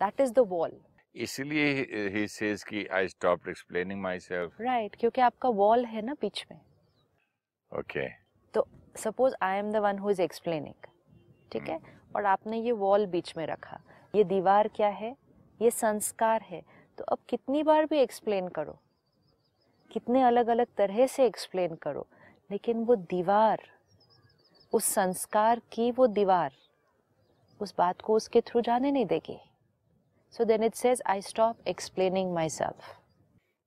दैट 0.00 0.20
इज़ 0.20 0.32
द 0.32 0.46
वॉल 0.48 0.80
इसलिए 1.14 2.08
ही 2.14 2.26
सेज 2.28 2.62
कि 2.64 2.86
I 2.92 3.08
stopped 3.08 3.48
explaining 3.48 4.00
myself 4.20 4.60
right 4.60 4.96
क्योंकि 4.96 5.20
आपका 5.20 5.48
वॉल 5.48 5.84
है 5.84 6.02
ना 6.02 6.14
बीच 6.20 6.44
में। 6.50 6.60
Okay 7.72 8.06
suppose 8.96 9.34
I 9.42 9.58
am 9.58 9.72
the 9.72 9.76
one 9.76 9.98
who 9.98 10.10
is 10.10 10.22
explaining 10.22 10.86
ठीक 11.52 11.68
है? 11.68 11.80
और 12.16 12.24
आपने 12.24 12.58
ये 12.58 12.72
वॉल 12.72 13.06
बीच 13.06 13.36
में 13.36 13.46
रखा 13.46 13.80
ये 14.14 14.24
दीवार 14.24 14.68
क्या 14.68 14.88
है? 14.88 15.16
ये 15.62 15.70
संस्कार 15.70 16.42
है। 16.42 16.62
तो 16.98 17.04
अब 17.04 17.18
कितनी 17.28 17.62
बार 17.62 17.84
भी 17.84 17.98
एक्सप्लेन 17.98 18.48
करो। 18.48 18.78
कितने 19.90 20.22
अलग 20.22 20.46
अलग 20.46 20.66
तरह 20.76 21.06
से 21.06 21.26
एक्सप्लेन 21.26 21.74
करो। 21.74 22.06
लेकिन 22.50 22.84
वो 22.84 22.96
दीवार 22.96 23.62
उस 24.72 24.84
संस्कार 24.84 25.60
की 25.72 25.90
वो 25.90 26.06
दीवार 26.06 26.52
उस 27.60 27.74
बात 27.78 28.00
को 28.00 28.14
उसके 28.14 28.40
थ्रू 28.40 28.60
जाने 28.60 28.90
नहीं 28.90 29.06
देगी। 29.06 29.38
So 30.30 30.44
then 30.44 30.62
it 30.62 30.74
says 30.74 31.02
I 31.06 31.22
stop 31.22 31.68
explaining 31.68 32.32
myself 32.48 32.98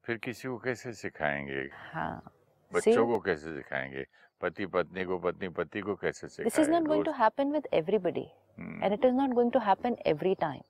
फिर 0.05 0.17
किसी 0.17 0.47
को 0.47 0.57
कैसे 0.57 0.93
सिखाएँगे? 0.93 1.69
हाँ। 1.93 2.31
बच्चों 2.73 3.07
को 3.07 3.19
कैसे 3.19 3.55
सिखाएँगे? 3.55 4.05
पति 4.41 4.65
पत्नी 4.65 5.03
को 5.05 5.17
पत्नी 5.17 5.49
पति 5.49 5.81
को 5.81 5.95
कैसे 5.95 6.27
this 6.43 6.59
is 6.59 6.69
not 6.71 6.83
going 6.83 7.05
to 7.05 7.11
happen 7.11 7.51
with 7.51 7.67
everybody 7.73 8.27
and 8.59 8.93
it 8.93 9.05
is 9.05 9.13
not 9.13 9.29
going 9.29 9.51
to 9.51 9.59
happen 9.59 9.95
every 10.07 10.35
time 10.35 10.61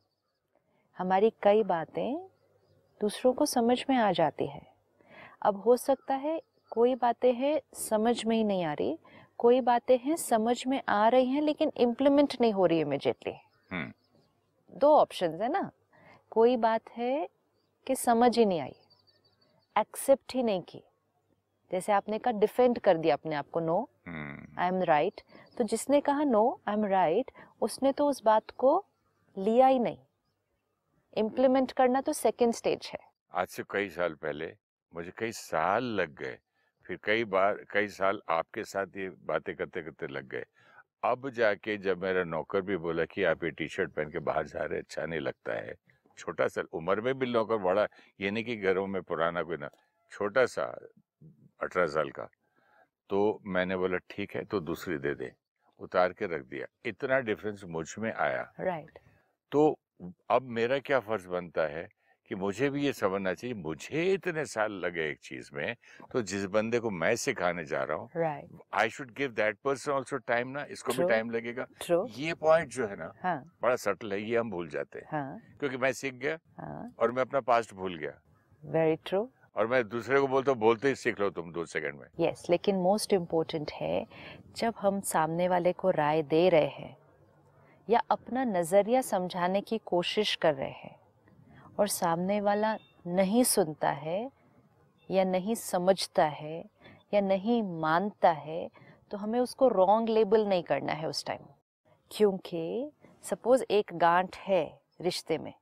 हमारी 0.98 1.30
कई 1.44 1.64
बातें 1.64 2.28
दूसरों 3.02 3.34
को 3.34 3.46
समझ 3.46 3.86
में 3.90 3.98
आ 3.98 4.12
जाती 4.12 4.48
है। 4.48 4.62
अब 5.42 5.62
हो 5.62 5.78
सकता 5.78 6.16
है 6.16 6.42
कोई 6.72 6.96
बातें 6.96 7.34
हैं 7.34 7.60
समझ 7.74 8.26
में 8.26 8.36
ही 8.38 8.44
नहीं 8.44 8.64
आ 8.66 8.74
रही 8.74 8.98
कोई 9.38 9.62
बातें 9.62 9.98
हैं 9.98 10.16
समझ 10.16 10.68
में 10.68 10.82
आ 10.90 11.08
रही 11.08 11.26
हैं 11.26 11.42
लेकिन 11.42 11.72
इम्प्लीमेंट 11.78 12.36
नहीं 12.42 12.54
हो 12.54 12.66
रही 12.66 12.80
इमिजिएटली 12.80 13.34
हम्म, 13.72 13.92
दो 14.78 14.96
ऑप्शन 14.98 15.42
है 15.42 15.50
ना। 15.50 15.70
कोई 16.32 16.58
बात 16.58 16.90
है 16.98 17.28
कि 17.88 17.96
समझ 17.96 18.38
ही 18.38 18.46
नहीं 18.46 18.60
आई 18.60 18.76
एक्सेप्ट 19.76 20.36
ही 20.36 20.44
नहीं 20.44 20.62
की। 20.62 20.84
जैसे 21.72 21.92
आपने 21.92 22.18
कहा 22.20 22.40
डिफेंड 22.40 22.80
कर 22.80 22.98
दिया 22.98 23.16
अपने 23.16 23.36
आप 23.36 23.50
को 23.50 23.60
नो 23.60 23.78
आई 24.08 24.68
एम 24.68 24.82
राइट 24.84 25.22
तो 25.58 25.64
जिसने 25.64 26.02
कहा 26.02 26.24
नो 26.24 26.44
आई 26.68 26.76
एम 26.76 26.86
राइट 26.86 27.32
उसने 27.62 27.92
तो 27.92 28.08
उस 28.08 28.24
बात 28.24 28.52
को 28.58 28.74
लिया 29.38 29.68
ही 29.68 29.80
नहीं। 29.80 29.98
इम्प्लीमेंट 31.14 31.72
करना 31.72 32.02
तो 32.02 32.14
सेकेंड 32.14 32.54
स्टेज 32.54 32.90
है। 32.94 33.00
आज 33.34 33.48
से 33.48 33.64
कई 33.72 33.90
साल 33.90 34.14
पहले 34.14 34.52
मुझे 34.94 35.12
कई 35.18 35.32
साल 35.32 35.84
लग 36.00 36.16
गए। 36.16 36.38
फिर 36.86 37.00
कई 37.04 37.24
बार 37.26 37.64
कई 37.72 37.88
साल 37.88 38.22
आपके 38.30 38.64
साथ 38.64 38.98
ये 38.98 39.10
बातें 39.26 39.56
करते 39.56 39.82
करते 39.82 40.08
लग 40.08 40.28
गए। 40.30 40.46
अब 41.04 41.30
जाके 41.30 41.78
जब 41.78 42.04
मेरा 42.04 42.24
नौकर 42.24 42.62
भी 42.62 42.78
बोला 42.78 43.06
कि 43.06 43.24
आप 43.24 43.44
ये 43.44 43.50
टी 43.52 43.68
शर्ट 43.68 43.92
पहन 43.92 44.10
के 44.12 44.20
बाहर 44.20 44.48
जा 44.48 44.64
रहे 44.64 44.80
अच्छा 44.80 45.06
नहीं 45.06 45.20
लगता 45.20 45.54
है। 45.56 45.74
छोटा 46.18 46.48
सा 46.48 46.64
उम्र 46.74 47.02
में 47.02 47.18
भी 47.20 47.32
नौकर 47.32 47.58
बड़ा 47.64 47.88
ये 48.22 48.32
नहीं 48.32 48.44
कि 48.44 48.56
घरों 48.58 48.86
में 48.88 49.02
पुराना 49.04 49.44
कोई 49.44 49.58
ना 49.58 49.70
छोटा 50.12 50.46
सा 50.46 50.66
अठारह 51.60 51.88
साल 51.88 52.10
का। 52.10 52.28
तो 53.10 53.42
मैंने 53.46 53.76
बोला 53.78 53.98
ठीक 54.10 54.36
है 54.36 54.44
तो 54.46 54.60
दूसरी 54.60 54.98
दे 54.98 55.14
दे। 55.16 55.32
उतार 55.80 56.14
के 56.14 56.26
रख 56.26 56.42
दिया। 56.46 56.66
इतना 56.86 57.20
डिफरेंस 57.20 57.64
मुझमें 57.68 58.12
आया। 58.14 58.42
राइट 58.60 59.00
तो 59.52 59.68
अब 60.30 60.42
मेरा 60.42 60.80
क्या 60.80 61.00
फ़र्ज़ 61.00 61.28
बनता 61.28 61.68
है 61.68 61.88
कि 62.32 62.36
मुझे 62.36 62.70
भी 62.70 62.84
ये 62.86 62.92
समझना 62.94 63.34
चाहिए 63.34 63.54
मुझे 63.56 64.04
इतने 64.14 64.46
साल 64.46 64.72
लगे 64.86 65.08
एक 65.10 65.20
चीज़ 65.24 65.50
में 65.54 65.76
तो 66.12 66.22
जिस 66.22 66.46
बंदे 66.46 66.80
को 66.80 66.90
मैं 66.90 67.16
सिखाने 67.16 67.66
जा 67.66 67.84
रहा 67.84 67.98
हूँ 67.98 68.10
I 68.74 68.90
should 68.90 69.12
give 69.12 69.32
that 69.32 69.58
person 69.64 69.92
also 69.92 70.18
time 70.18 70.48
ना 70.48 70.66
इसको 70.70 70.92
True. 70.92 71.04
भी 71.04 71.10
टाइम 71.10 71.30
लगेगा। 71.32 71.66
ट्रू 71.82 72.06
ये 72.18 72.34
पॉइंट 72.34 72.70
जो 72.70 72.88
है 72.88 72.96
ना 72.96 73.12
हाँ। 73.24 73.38
बड़ा 73.62 73.76
सटल 73.76 74.14
है 74.14 74.22
ये 74.22 74.38
हम 74.38 74.50
भूल 74.52 74.70
जाते 74.70 75.00
हैं। 75.00 75.08
हाँ। 75.12 75.40
क्योंकि 75.60 75.78
मैं 75.78 75.92
सीख 75.94 76.14
गया 76.14 76.38
हाँ। 76.60 76.94
और 77.00 77.12
मैं 77.12 77.22
अपना 77.22 77.40
पास्ट 77.42 77.74
भूल 77.74 77.96
गया। 77.98 78.20
वेरी 78.64 78.96
ट्रू 79.06 79.24
और 79.56 79.68
मैं 79.68 79.88
दूसरे 79.90 80.20
को 80.20 80.28
बोलता 80.28 80.52
हूँ 80.52 80.60
बोलते 80.60 80.88
ही 80.88 80.96
सीख 80.96 81.20
लो 81.20 81.30
तुम 81.30 81.52
दो 81.52 81.66
सेकंड 81.66 82.00
में। 82.00 82.08
यस 82.20 82.42
yes, 82.42 82.50
लेकिन 82.50 82.76
मोस्ट 82.76 83.14
इम्पोर्टेंट 83.14 83.72
है 83.72 84.06
जब 84.58 84.74
हम 84.80 85.00
सामने 85.02 85.48
वाले 85.48 85.74
को 85.74 85.90
राय 85.90 86.22
दे 86.24 86.50
रहे 86.50 86.68
हैं 86.68 86.98
या 87.90 88.02
अपना 88.12 88.44
नज़रिया 88.44 89.02
समझाने 89.02 89.62
की 89.62 89.78
कोशिश 89.78 90.36
कर 90.36 90.54
रहे 90.54 90.70
हैं 90.70 90.96
और 91.80 91.88
सामने 91.88 92.42
वाला 92.42 92.78
नहीं 93.08 93.44
सुनता 93.44 93.90
है 93.90 94.32
या 95.12 95.24
नहीं 95.24 95.56
समझता 95.56 96.26
है 96.26 96.66
या 97.14 97.22
नहीं 97.22 97.62
मानता 97.64 98.32
है 98.32 98.70
तो 99.12 99.18
हमें 99.18 99.40
उसको 99.40 99.68
रॉन्ग 99.68 100.10
लेबल 100.10 100.46
नहीं 100.46 100.64
करना 100.64 100.94
है 100.94 101.08
उस 101.08 101.26
टाइम 101.26 101.46
क्योंकि 102.12 102.92
सपोज़ 103.24 103.64
एक 103.72 103.92
गांठ 103.94 104.38
है 104.38 104.80
रिश्ते 105.02 105.38
में। 105.38 105.54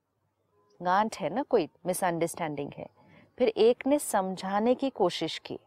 गांठ 0.81 1.17
है 1.17 1.29
ना 1.29 1.43
कोई 1.43 1.69
मिसअंडरस्टैंडिंग 1.85 2.71
है। 2.77 2.85
फिर 3.37 3.47
एक 3.47 3.87
ने 3.87 3.99
समझाने 3.99 4.75
की 4.75 4.89
कोशिश 4.89 5.37
की। 5.37 5.59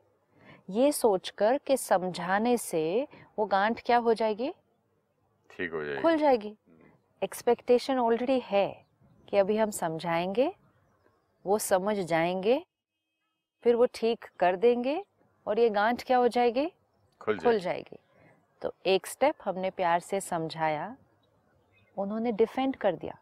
ये 0.71 0.93
सोचकर 0.93 1.59
कि 1.59 1.77
समझाने 1.77 2.57
से 2.57 3.09
वो 3.39 3.47
गांठ 3.47 3.83
क्या 3.87 3.97
हो 3.97 4.15
जाएगी? 4.15 4.55
ठीक 5.51 5.73
हो 5.73 5.85
जाएगी। 5.85 6.03
खुल 6.03 6.17
जाएगी। 6.17 6.57
एक्सपेक्टेशन 7.23 7.99
ऑलरेडी 7.99 8.41
है 8.45 8.87
कि 9.29 9.37
अभी 9.37 9.57
हम 9.57 9.71
समझाएँगे 9.71 10.55
वो 11.47 11.59
समझ 11.59 11.97
जाएँगे 11.97 12.67
फिर 13.63 13.75
वो 13.75 13.87
ठीक 13.87 14.25
कर 14.39 14.57
देंगे 14.57 15.05
और 15.47 15.59
ये 15.59 15.71
गांठ 15.71 16.03
क्या 16.03 16.19
हो 16.19 16.29
जाएगी? 16.29 16.73
खुल 17.21 17.39
खुल 17.39 17.59
जाएगी। 17.59 17.99
तो 18.63 18.75
एक 18.87 19.07
स्टेप 19.07 19.35
हमने 19.45 19.71
प्यार 19.71 20.01
से 20.01 20.21
समझाया 20.21 20.97
उन्होंने 21.97 22.33
डिफेंड 22.33 22.77
कर 22.77 22.97
दिया। 22.97 23.19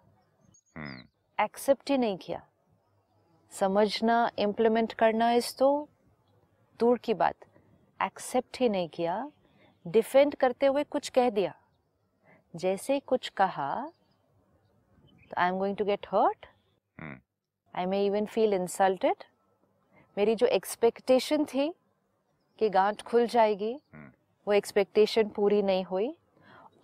हम्म। 0.77 1.45
एक्सेप्ट 1.45 1.91
ही 1.91 1.99
नहीं 1.99 2.17
किया। 2.17 2.47
समझना 3.54 4.30
इम्प्लीमेंट 4.38 4.92
करना 4.92 5.30
इस 5.32 5.56
तो 5.58 5.66
दूर 6.80 6.99
की 6.99 7.14
बात। 7.14 7.34
एक्सेप्ट 8.00 8.61
ही 8.61 8.68
नहीं 8.68 8.88
किया। 8.88 9.30
डिफेंड 9.87 10.34
करते 10.34 10.66
हुए 10.66 10.84
कुछ 10.84 11.08
कह 11.08 11.30
दिया। 11.30 11.54
जैसे 12.54 12.99
कुछ 13.00 13.28
कहा 13.37 13.68
तो 15.30 15.40
I 15.40 15.49
am 15.49 15.58
going 15.58 15.76
to 15.76 15.84
get 15.84 16.06
hurt 16.12 16.46
I 17.75 17.87
may 17.87 18.04
even 18.06 18.26
feel 18.26 18.54
insulted 18.54 19.25
मेरी 20.16 20.34
जो 20.34 20.46
एक्सपेक्टेशन 20.46 21.44
थी 21.44 21.73
कि 22.58 22.68
गांठ 22.68 23.02
खुल 23.02 23.26
जाएगी 23.26 23.73
हम्म। 23.94 24.11
वो 24.46 24.52
एक्सपेक्टेशन 24.52 25.28
पूरी 25.28 25.62
नहीं 25.62 25.84
हुई। 25.84 26.14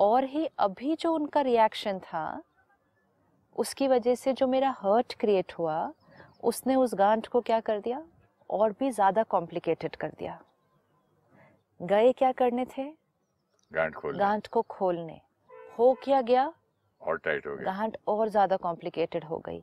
और 0.00 0.24
ही 0.24 0.48
अभी 0.58 0.94
जो 1.00 1.12
उनका 1.14 1.40
रिएक्शन 1.40 1.98
था 1.98 2.42
उसकी 3.56 3.88
वजह 3.88 4.14
से 4.14 4.32
जो 4.32 4.46
मेरा 4.46 4.74
हर्ट 4.78 5.14
क्रिएट 5.20 5.52
हुआ 5.52 5.92
उसने 6.42 6.74
उस 6.74 6.94
गांठ 6.94 7.26
को 7.26 7.40
क्या 7.40 7.60
कर 7.60 7.80
दिया? 7.80 8.02
और 8.50 8.72
भी 8.72 8.90
ज़्यादा 8.90 9.22
कॉम्प्लिकेटेड 9.22 9.96
कर 9.96 10.08
दिया। 10.08 10.40
गए 11.80 12.12
क्या 12.12 12.32
करने 12.32 12.64
थे? 12.64 12.84
गांठ 13.72 13.94
खोल 13.94 14.18
गांठ 14.18 14.46
को 14.46 14.62
खोलने। 14.62 15.20
हो 15.78 15.92
क्या 16.04 16.20
गया? 16.20 16.52
और 17.00 17.18
टाइट 17.18 17.46
हो 17.46 17.56
गया। 17.56 17.72
गांठ 17.72 17.96
और 18.08 18.28
ज़्यादा 18.28 18.56
कॉम्प्लिकेटेड 18.56 19.24
हो 19.24 19.38
गई। 19.38 19.62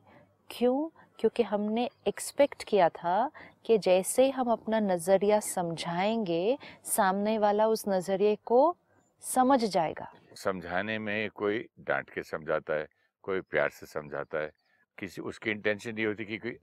क्यों? 0.50 0.88
क्योंकि 1.18 1.42
हमने 1.42 1.88
एक्सपेक्ट 2.08 2.62
किया 2.62 2.88
था 2.88 3.30
कि 3.64 3.78
जैसे 3.78 4.24
ही 4.24 4.30
हम 4.30 4.50
अपना 4.52 4.80
नज़रिया 4.80 5.40
समझाएँगे 5.40 6.58
सामने 6.84 7.38
वाला 7.38 7.66
उस 7.66 7.84
नज़रिए 7.88 8.36
को 8.44 8.76
समझ 9.24 9.64
जाएगा। 9.64 10.12
समझाने 10.36 10.98
में 10.98 11.30
कोई 11.30 11.58
डांट 11.80 12.10
के 12.10 12.22
समझाता 12.22 12.74
है 12.74 12.86
कोई 13.22 13.40
प्यार 13.40 13.70
से 13.70 13.86
समझाता 13.86 14.38
है 14.38 14.50
किसी 14.98 15.20
उसकी 15.20 15.50
इंटेंशन 15.50 15.98
ये 15.98 16.04
होती 16.04 16.24
कि 16.24 16.38
कोई 16.38 16.56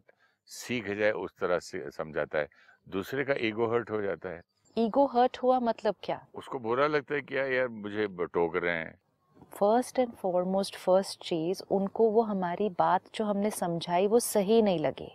सीख 0.45 0.91
जाए 0.91 1.11
उस 1.11 1.31
तरह 1.39 1.59
से 1.59 1.91
समझाता 1.91 2.39
है। 2.39 2.47
दूसरे 2.89 3.23
का 3.23 3.33
ईगो 3.37 3.67
हर्ट 3.67 3.91
हो 3.91 4.01
जाता 4.01 4.29
है। 4.29 4.41
ईगो 4.77 5.05
हर्ट 5.05 5.37
हुआ 5.37 5.59
मतलब 5.59 5.95
क्या? 6.03 6.25
उसको 6.35 6.59
बुरा 6.59 6.87
लगता 6.87 7.15
है 7.15 7.21
कि 7.21 7.35
यार 7.35 7.67
मुझे 7.67 8.07
टोक 8.07 8.55
रहे 8.55 8.77
हैं। 8.77 8.99
फ़र्स्ट 9.53 9.99
एंड 9.99 10.11
फॉरमोस्ट 10.11 10.75
फ़र्स्ट 10.75 11.23
चीज़ 11.23 11.63
उनको 11.71 12.09
वो 12.09 12.21
हमारी 12.21 12.69
बात 12.69 13.01
जो 13.15 13.25
हमने 13.25 13.51
समझाई 13.51 14.07
वो 14.07 14.19
सही 14.19 14.61
नहीं 14.61 14.79
लगी। 14.79 15.11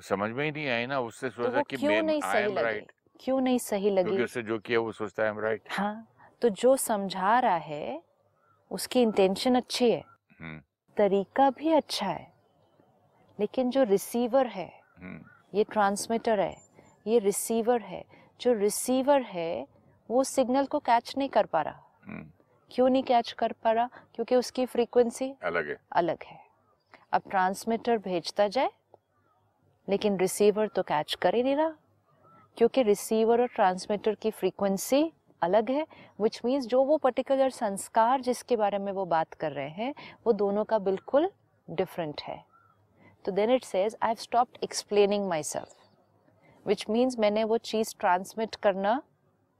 समझ 0.00 0.30
में 0.30 0.44
ही 0.44 0.50
नहीं 0.50 0.68
आई 0.68 0.86
ना 0.86 1.00
उससे 1.00 1.28
तो 1.28 1.34
सोचा 1.34 1.56
वो 1.58 1.62
कि 1.62 1.76
क्यों 1.76 1.90
मैं 1.90 2.02
नहीं 2.02 2.20
सही 2.20 2.42
लगी? 2.42 2.62
राइट 2.62 2.92
क्यों 3.20 3.40
नहीं 3.40 3.58
सही 3.58 3.90
क्योंकि 3.90 4.10
लगी 4.12 4.22
उससे 4.22 4.42
जो 4.42 4.58
किया 4.58 4.80
वो 4.80 4.92
सोचता 4.92 5.22
है 5.22 5.40
राइट 5.40 5.62
हाँ 5.70 6.08
तो 6.42 6.48
जो 6.48 6.76
समझा 6.76 7.38
रहा 7.38 7.56
है 7.56 8.02
उसकी 8.70 9.02
इंटेंशन 9.02 9.54
अच्छी 9.54 9.90
है। 9.90 10.04
हम्म। 10.40 10.60
तरीका 10.96 11.50
भी 11.50 11.72
अच्छा 11.72 12.06
है। 12.06 12.31
लेकिन 13.40 13.70
जो 13.70 13.82
रिसीवर 13.82 14.46
है 14.46 14.72
हम्म। 14.98 15.20
ये 15.54 15.64
ट्रांसमीटर 15.64 16.40
है 16.40 16.56
ये 17.06 17.18
रिसीवर 17.18 17.80
है 17.80 18.04
जो 18.40 18.52
रिसीवर 18.52 19.22
है 19.22 19.66
वो 20.10 20.24
सिग्नल 20.24 20.66
को 20.66 20.78
कैच 20.78 21.14
नहीं 21.18 21.28
कर 21.28 21.46
पा 21.46 21.62
रहा। 21.62 21.82
हम्म, 22.04 22.26
क्यों 22.70 22.88
नहीं 22.88 23.02
कैच 23.02 23.32
कर 23.32 23.52
पा 23.52 23.72
रहा? 23.72 23.88
क्योंकि 24.14 24.36
उसकी 24.36 24.66
फ्रीक्वेंसी 24.66 25.34
अलग 25.42 25.68
है। 25.68 25.76
अलग 25.92 26.24
है। 26.24 26.38
अब 27.12 27.22
ट्रांसमीटर 27.30 27.98
भेजता 27.98 28.48
जाए 28.48 28.70
लेकिन 29.88 30.16
रिसीवर 30.16 30.68
तो 30.68 30.82
कैच 30.82 31.14
कर 31.14 31.34
ही 31.34 31.42
नहीं 31.42 31.56
रहा। 31.56 31.74
क्योंकि 32.56 32.82
रिसीवर 32.82 33.40
और 33.40 33.46
ट्रांसमीटर 33.46 34.14
की 34.14 34.30
फ्रीक्वेंसी 34.30 35.12
अलग 35.42 35.70
है 35.70 35.86
विच 36.20 36.40
मीन्स 36.44 36.66
जो 36.66 36.82
वो 36.84 36.96
पर्टिकुलर 36.96 37.50
संस्कार 37.50 38.20
जिसके 38.20 38.56
बारे 38.56 38.78
में 38.78 38.92
वो 38.92 39.04
बात 39.04 39.34
कर 39.34 39.52
रहे 39.52 39.68
हैं 39.68 39.94
वो 40.26 40.32
दोनों 40.32 40.64
का 40.64 40.78
बिल्कुल 40.78 41.30
डिफरेंट 41.70 42.20
है। 42.22 42.51
तो 43.24 43.32
then 43.32 43.50
it 43.50 43.64
says 43.64 43.96
I 44.02 44.08
have 44.08 44.16
stopped 44.20 44.58
explaining 44.64 45.28
myself 45.44 45.76
which 46.66 46.84
means 46.90 47.18
मैंने 47.18 47.44
वो 47.44 47.58
चीज़ 47.60 47.94
ट्रांसमिट 48.00 48.54
करना 48.54 49.00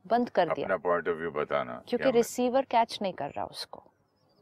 बंद 0.05 0.29
कर 0.31 0.47
दिया। 0.47 0.65
अपना 0.65 0.77
पॉइंट 0.79 1.09
ऑफ़ 1.09 1.17
व्यू 1.17 1.31
बताना 1.31 1.83
क्योंकि 1.89 2.11
रिसीवर 2.11 2.65
कैच 2.71 2.99
नहीं 3.03 3.13
कर 3.13 3.31
रहा 3.31 3.45
उसको 3.47 3.83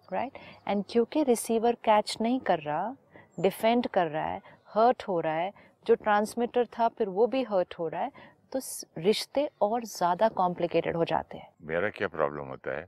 राइट 0.09 0.39
एंड 0.69 0.85
क्योंकि 0.91 1.23
रिसीवर 1.25 1.77
कैच 1.85 2.17
नहीं 2.21 2.41
कर 2.41 2.59
रहा 2.61 2.95
डिफेंड 3.41 3.87
कर 3.87 4.07
रहा 4.07 4.25
है 4.25 4.41
हर्ट 4.75 5.03
हो 5.09 5.19
रहा 5.21 5.35
है 5.35 5.53
जो 5.87 5.95
ट्रांसमीटर 5.97 6.67
था 6.79 6.89
फिर 6.89 7.09
वो 7.09 7.27
भी 7.27 7.43
हर्ट 7.43 7.75
हो 7.79 7.89
रहा 7.89 8.03
है 8.03 8.13
तो 8.53 8.61
रिश्ते 8.99 9.49
और 9.63 9.85
ज़्यादा 9.85 10.29
कॉम्प्लिकेटेड 10.29 10.97
हो 10.97 11.05
जाते 11.05 11.39
हैं। 11.39 11.49
मेरा 11.63 11.89
क्या 11.91 12.09
प्रॉब्लम 12.09 12.49
होता 12.49 12.77
है 12.79 12.87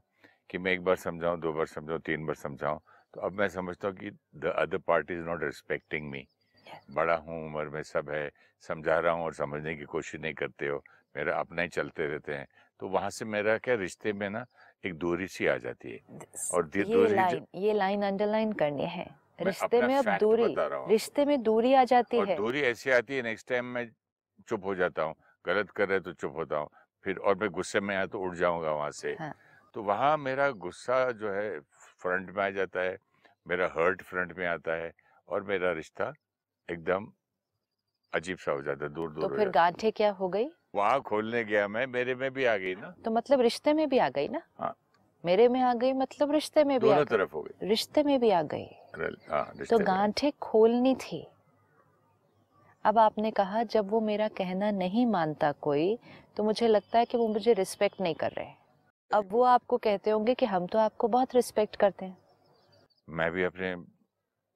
कि 0.50 0.58
मैं 0.58 0.72
एक 0.72 0.84
बार 0.84 0.96
समझाऊं 0.96 1.40
दो 1.40 1.52
बार 1.52 1.66
समझाऊं 1.66 1.98
तीन 2.06 2.26
बार 2.26 2.34
समझाऊं 2.34 2.78
तो 3.14 3.20
अब 3.20 3.32
मैं 3.32 3.48
समझता 3.48 3.88
हूँ 3.88 3.96
कि 3.96 4.10
the 4.36 4.52
other 4.58 4.78
party 4.78 5.14
is 5.14 5.24
not 5.24 5.42
respecting 5.42 6.10
me 6.10 6.26
बड़ा 6.90 7.14
हूँ 7.16 7.44
उम्र 7.46 7.68
में 7.68 7.82
सब 7.82 8.10
है 8.10 8.30
समझा 8.64 8.98
रहा 8.98 9.12
हूँ 9.12 9.24
और 9.24 9.34
समझने 9.34 9.74
की 9.76 9.84
कोशिश 9.84 10.20
नहीं 10.20 10.34
करते 10.34 10.66
हो। 10.66 10.82
मेरा 11.16 11.34
अपना 11.36 11.62
ही 11.62 11.68
चलते 11.68 12.06
रहते 12.06 12.34
हैं। 12.34 12.46
तो 12.80 12.88
वहाँ 12.88 13.10
से 13.10 13.24
मेरा 13.24 13.56
क्या 13.58 13.74
रिश्ते 13.74 14.12
में 14.12 14.28
ना 14.30 14.44
एक 14.84 14.94
दूरी 14.94 15.26
सी 15.26 15.46
आ 15.46 15.56
जाती 15.56 15.90
है। 15.90 16.00
और 16.54 16.70
ये 16.76 17.08
लाइन 17.08 17.46
ये 17.54 17.72
लाइन 17.72 18.02
अंडरलाइन 18.02 18.52
करनी 18.52 18.86
है। 18.86 19.06
रिश्ते 19.40 19.82
में 19.82 19.96
अब 19.96 20.16
दूरी। 20.20 20.54
रिश्ते 20.88 21.24
में 21.24 21.42
दूरी 21.42 21.74
आ 21.74 21.84
जाती 21.84 22.18
और 22.18 22.28
है। 22.28 22.36
दूरी 22.36 22.60
ऐसी 22.62 22.90
आती 22.90 23.16
है 23.16 23.22
नेक्स्ट 23.22 23.48
टाइम 23.48 23.64
मैं 23.64 23.88
चुप 24.48 24.64
हो 24.64 24.74
जाता 24.74 25.02
हूँ 25.02 25.14
गलत 25.44 25.70
कर 25.70 25.88
रहे 25.88 26.00
तो 26.00 26.12
चुप 26.12 26.36
होता 26.36 26.56
हूँ 26.56 26.68
फिर 27.04 27.16
और 27.16 27.34
मैं 27.34 27.50
गुस्से 27.50 27.80
में 27.80 27.94
आया 27.96 28.06
तो 28.06 28.20
उठ 28.20 28.34
जाऊँगा 28.34 28.72
वहाँ 28.72 28.90
से। 28.90 29.16
हाँ। 29.20 29.34
तो 29.74 29.82
वहाँ 29.82 30.16
मेरा 30.18 30.50
गुस्सा 30.50 31.10
जो 31.12 31.32
है 31.32 31.58
फ्रंट 32.02 32.30
में 32.36 32.42
आ 32.44 32.50
जाता 32.50 32.80
है 32.80 32.96
मेरा 33.46 33.66
हर्ट 33.66 34.02
फ्रंट 34.02 34.36
में 34.38 34.46
आता 34.46 34.74
है 34.74 34.92
और 35.28 35.42
मेरा 35.42 35.72
रिश्ता 35.72 36.12
एकदम 36.68 37.12
अजीब 38.12 38.38
सा 38.38 38.52
हो 38.52 38.62
जाता 38.62 38.84
है 38.84 38.92
दूर 38.92 39.08
तो 39.08 39.20
दूर 39.20 39.30
हो 39.30 39.36
फिर 39.36 39.48
गांठे 39.48 39.90
क्या 39.90 40.10
हो 40.10 40.28
गई? 40.28 40.48
वहाँ 40.74 41.00
खोलने 41.00 41.44
गया 41.44 41.68
मैं 41.68 41.86
मेरे 41.86 42.14
में 42.14 42.30
भी 42.30 42.44
आ 42.44 42.56
गई 42.56 42.74
ना। 42.74 42.94
तो 43.04 43.10
मतलब 43.10 43.40
रिश्ते 43.40 43.72
में 43.72 43.88
भी 43.88 43.98
आ 43.98 44.08
गई 44.08 44.28
ना? 44.28 44.42
हाँ। 44.60 44.74
मेरे 45.24 45.48
में 45.48 45.60
आ 45.60 45.74
गई 45.74 45.92
मतलब 45.92 46.32
रिश्ते 46.32 46.64
में 46.64 46.80
भी 46.80 46.86
दोनों 46.86 47.04
तरफ़ 47.04 47.32
हो 47.32 47.42
गई। 47.42 47.68
रिश्ते 47.68 48.02
में 48.02 48.20
भी 48.20 48.30
आ 48.30 48.42
गई। 48.42 48.66
हाँ 49.30 49.44
तो 49.70 49.78
गांठे 49.78 50.30
खोलनी 50.40 50.94
थी। 50.94 51.26
अब 52.84 52.98
आपने 52.98 53.30
कहा 53.30 53.62
जब 53.62 53.90
वो 53.90 54.00
मेरा 54.00 54.28
कहना 54.28 54.70
नहीं 54.70 55.06
मानता 55.06 55.52
कोई 55.52 55.98
तो 56.36 56.42
मुझे 56.42 56.68
लगता 56.68 56.98
है 56.98 57.04
कि 57.04 57.18
वो 57.18 57.28
मुझे 57.28 57.52
रिस्पेक्ट 57.52 58.00
नहीं 58.00 58.14
कर 58.14 58.32
रहे 58.32 58.61
अब 59.14 59.28
वो 59.30 59.42
आपको 59.44 59.76
कहते 59.78 60.10
होंगे 60.10 60.34
कि 60.34 60.46
हम 60.46 60.66
तो 60.66 60.78
आपको 60.78 61.08
बहुत 61.08 61.34
रिस्पेक्ट 61.34 61.76
करते 61.76 62.04
हैं 62.04 62.16
मैं 63.08 63.30
भी 63.32 63.42
अपने 63.44 63.74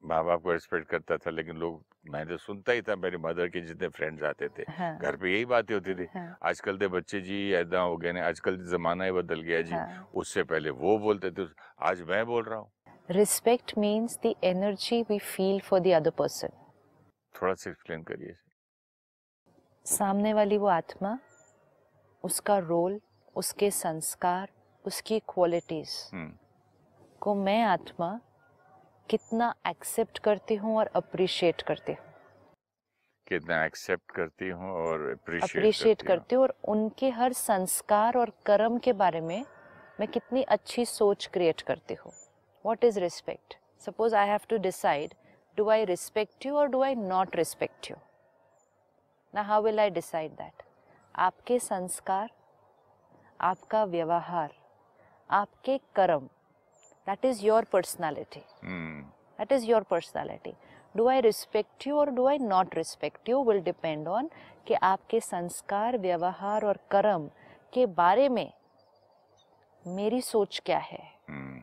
माँ 0.03 0.25
बाप 0.25 0.43
को 0.43 0.53
रिस्पेक्ट 0.53 0.89
करता 0.89 1.17
था 1.17 1.31
लेकिन 1.31 1.57
लोग 1.57 1.83
मैं 2.07 2.27
तो 2.27 2.37
सुनता 2.37 2.73
ही 2.73 2.83
था 2.83 2.97
मेरी 2.97 3.17
मदर 3.19 3.49
के 3.49 3.61
जितने 3.61 3.89
फ्रेंड्स 3.89 4.23
आते 4.23 4.49
थे 4.49 4.65
हाँ। 4.69 4.97
घर 4.99 5.17
पे 5.17 5.33
यही 5.33 5.45
बातें 5.45 5.75
होती 5.75 5.95
थी 5.95 6.07
हाँ। 6.15 6.39
आजकल 6.43 6.77
के 6.79 6.89
बच्चे 6.89 7.21
जी 7.21 7.39
ऐदा 7.55 7.81
हो 7.81 7.97
गए 7.97 8.21
आजकल 8.23 8.57
तो 8.57 8.71
जमाना 8.71 9.05
ही 9.05 9.13
बदल 9.13 9.41
गया 9.43 9.61
जी 9.63 9.75
हाँ। 9.75 10.09
उससे 10.15 10.43
पहले 10.45 10.71
वो 10.77 10.99
बोलते 10.99 11.31
थे 11.33 11.47
आज 11.83 12.03
मैं 12.09 12.25
बोल 12.27 12.45
रहा 12.45 12.59
हूँ 12.59 12.71
respect 13.09 13.73
means 13.79 14.19
the 14.25 14.35
energy 14.45 15.03
we 15.03 15.19
feel 15.19 15.61
for 15.61 15.81
the 15.81 15.93
other 15.95 16.11
person 16.19 16.49
थोड़ा 17.35 17.55
सा 17.55 17.71
एक्सप्लेन 17.71 18.03
करिए 18.03 18.35
सामने 19.87 20.33
वाली 20.35 20.59
वो 20.59 20.67
आत्मा 20.71 21.19
उसका 22.25 22.59
रोल 22.61 23.01
उसके 23.37 23.71
संस्कार 23.71 24.49
उसकी 24.85 25.19
क्वालिटीज 25.29 25.91
हम्म। 26.13 26.33
को 27.23 27.35
मैं 27.35 27.63
आत्मा 27.63 28.09
कितना 29.09 29.55
एक्सेप्ट 29.67 30.19
करती 30.19 30.55
हूँ 30.55 30.77
और 30.77 30.91
अप्रिशिएट 30.95 31.63
करती 31.63 31.93
हूँ। 31.93 32.05
कितना 33.27 33.65
एक्सेप्ट 33.65 34.11
करती 34.11 34.49
हूँ 34.49 34.71
और 34.73 35.11
अप्रिशिएट 35.11 35.51
अप्रिशिएट 35.51 36.03
करती 36.03 36.35
हूँ 36.35 36.43
और 36.43 36.55
उनके 36.69 37.11
हर 37.11 37.33
संस्कार 37.33 38.17
और 38.17 38.33
कर्म 38.47 38.79
के 38.79 38.93
बारे 38.95 39.21
में 39.21 39.45
मैं 40.01 40.09
कितनी 40.09 40.43
अच्छी 40.49 40.85
सोच 40.85 41.27
क्रिएट 41.33 41.61
करती 41.61 41.95
हूँ। 41.95 42.13
What 42.65 42.85
is 42.85 42.99
respect 43.01 43.57
suppose 43.87 44.15
I 44.17 44.29
have 44.29 44.47
to 44.49 44.59
decide 44.61 45.15
do 45.57 45.69
I 45.71 45.85
respect 45.85 46.47
you 46.47 46.57
और 46.57 46.69
do 46.69 46.83
I 46.83 46.95
not 46.95 47.37
respect 47.37 47.91
you 47.91 47.97
ना 49.35 49.43
how 49.43 49.63
will 49.63 49.81
I 49.81 49.91
decide 49.91 50.33
that 50.33 50.63
आपके 51.15 51.59
संस्कार 51.59 52.31
आपका 53.41 53.85
व्यवहार 53.85 54.53
आपके 55.31 55.81
कर्म 55.95 56.29
that 57.07 57.25
is 57.25 57.47
your 57.47 57.65
personality 57.65 58.43
hmm 58.65 59.05
is 59.53 59.67
your 59.67 59.83
your 59.83 60.03
personality. 60.03 60.53
Do 60.97 61.09
I 61.09 61.21
respect 61.21 61.87
you 61.87 61.99
और 61.99 62.11
do 62.11 62.27
I 62.27 62.39
not 62.39 62.75
respect 62.75 63.29
you 63.29 63.45
will 63.45 63.61
depend 63.61 64.09
on 64.09 64.31
कि 64.67 64.75
आपके 64.75 65.21
संस्कार 65.21 65.99
व्यवहार 65.99 66.65
और 66.65 66.79
कर्म 66.91 67.31
के 67.73 67.87
बारे 67.87 68.29
में 68.29 68.53
मेरी 69.87 70.21
सोच 70.21 70.63
क्या 70.67 70.79
है। 70.79 71.13
हम्म, 71.29 71.61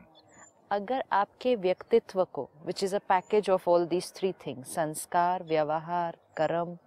अगर 0.70 1.04
आपके 1.12 1.56
व्यक्तित्व 1.56 2.24
को 2.24 2.48
which 2.66 2.84
is 2.84 2.96
a 2.96 2.98
package 2.98 3.50
of 3.50 3.70
all 3.70 3.86
these 3.86 4.12
three 4.14 4.32
things 4.32 4.74
संस्कार 4.74 5.42
व्यवहार 5.42 6.16
कर्म 6.36 6.78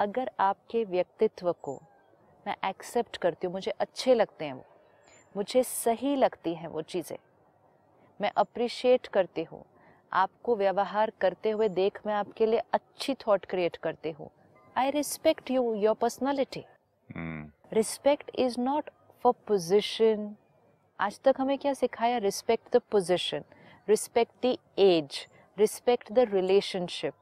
अगर 0.00 0.30
आपके 0.40 0.84
व्यक्तित्व 0.84 1.52
को 1.52 1.82
मैं 2.46 2.56
एक्सेप्ट 2.64 3.16
करती 3.16 3.46
हूँ 3.46 3.52
मुझे 3.54 3.70
अच्छे 3.70 4.14
लगते 4.14 4.44
हैं 4.44 4.52
वो। 4.54 4.64
मुझे 5.34 5.62
सही 5.62 6.14
लगती 6.16 6.54
हैं 6.54 6.68
वो 6.68 6.82
चीज़ें। 6.84 7.16
मैं 8.20 8.30
अप्रिशिएट 8.36 9.06
करती 9.06 9.42
हूँ। 9.42 9.64
आपको 10.12 10.56
व्यवहार 10.56 11.12
करते 11.20 11.50
हुए 11.50 11.68
देख 11.70 11.98
मैं 12.06 12.14
आपके 12.14 12.46
लिए 12.46 12.62
अच्छी 12.72 13.14
थॉट 13.26 13.44
क्रिएट 13.46 13.76
करती 13.76 14.10
हूँ। 14.10 14.30
I 14.76 14.90
respect 14.90 15.50
you 15.50 15.74
your 15.74 15.94
personality 15.94 16.64
respect 17.72 18.30
is 18.34 18.60
not 18.60 18.90
for 19.24 19.32
position 19.46 20.34
आज 20.98 21.18
तक 21.24 21.34
हमें 21.38 21.56
क्या 21.58 21.72
सिखाया? 21.74 22.18
Respect 22.18 22.76
the 22.76 22.80
position 22.90 23.44
respect 23.88 24.46
the 24.46 24.56
age 24.78 25.26
respect 25.56 26.12
the 26.12 26.28
relationship 26.32 27.14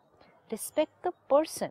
respect 0.50 1.06
the 1.06 1.12
person 1.30 1.70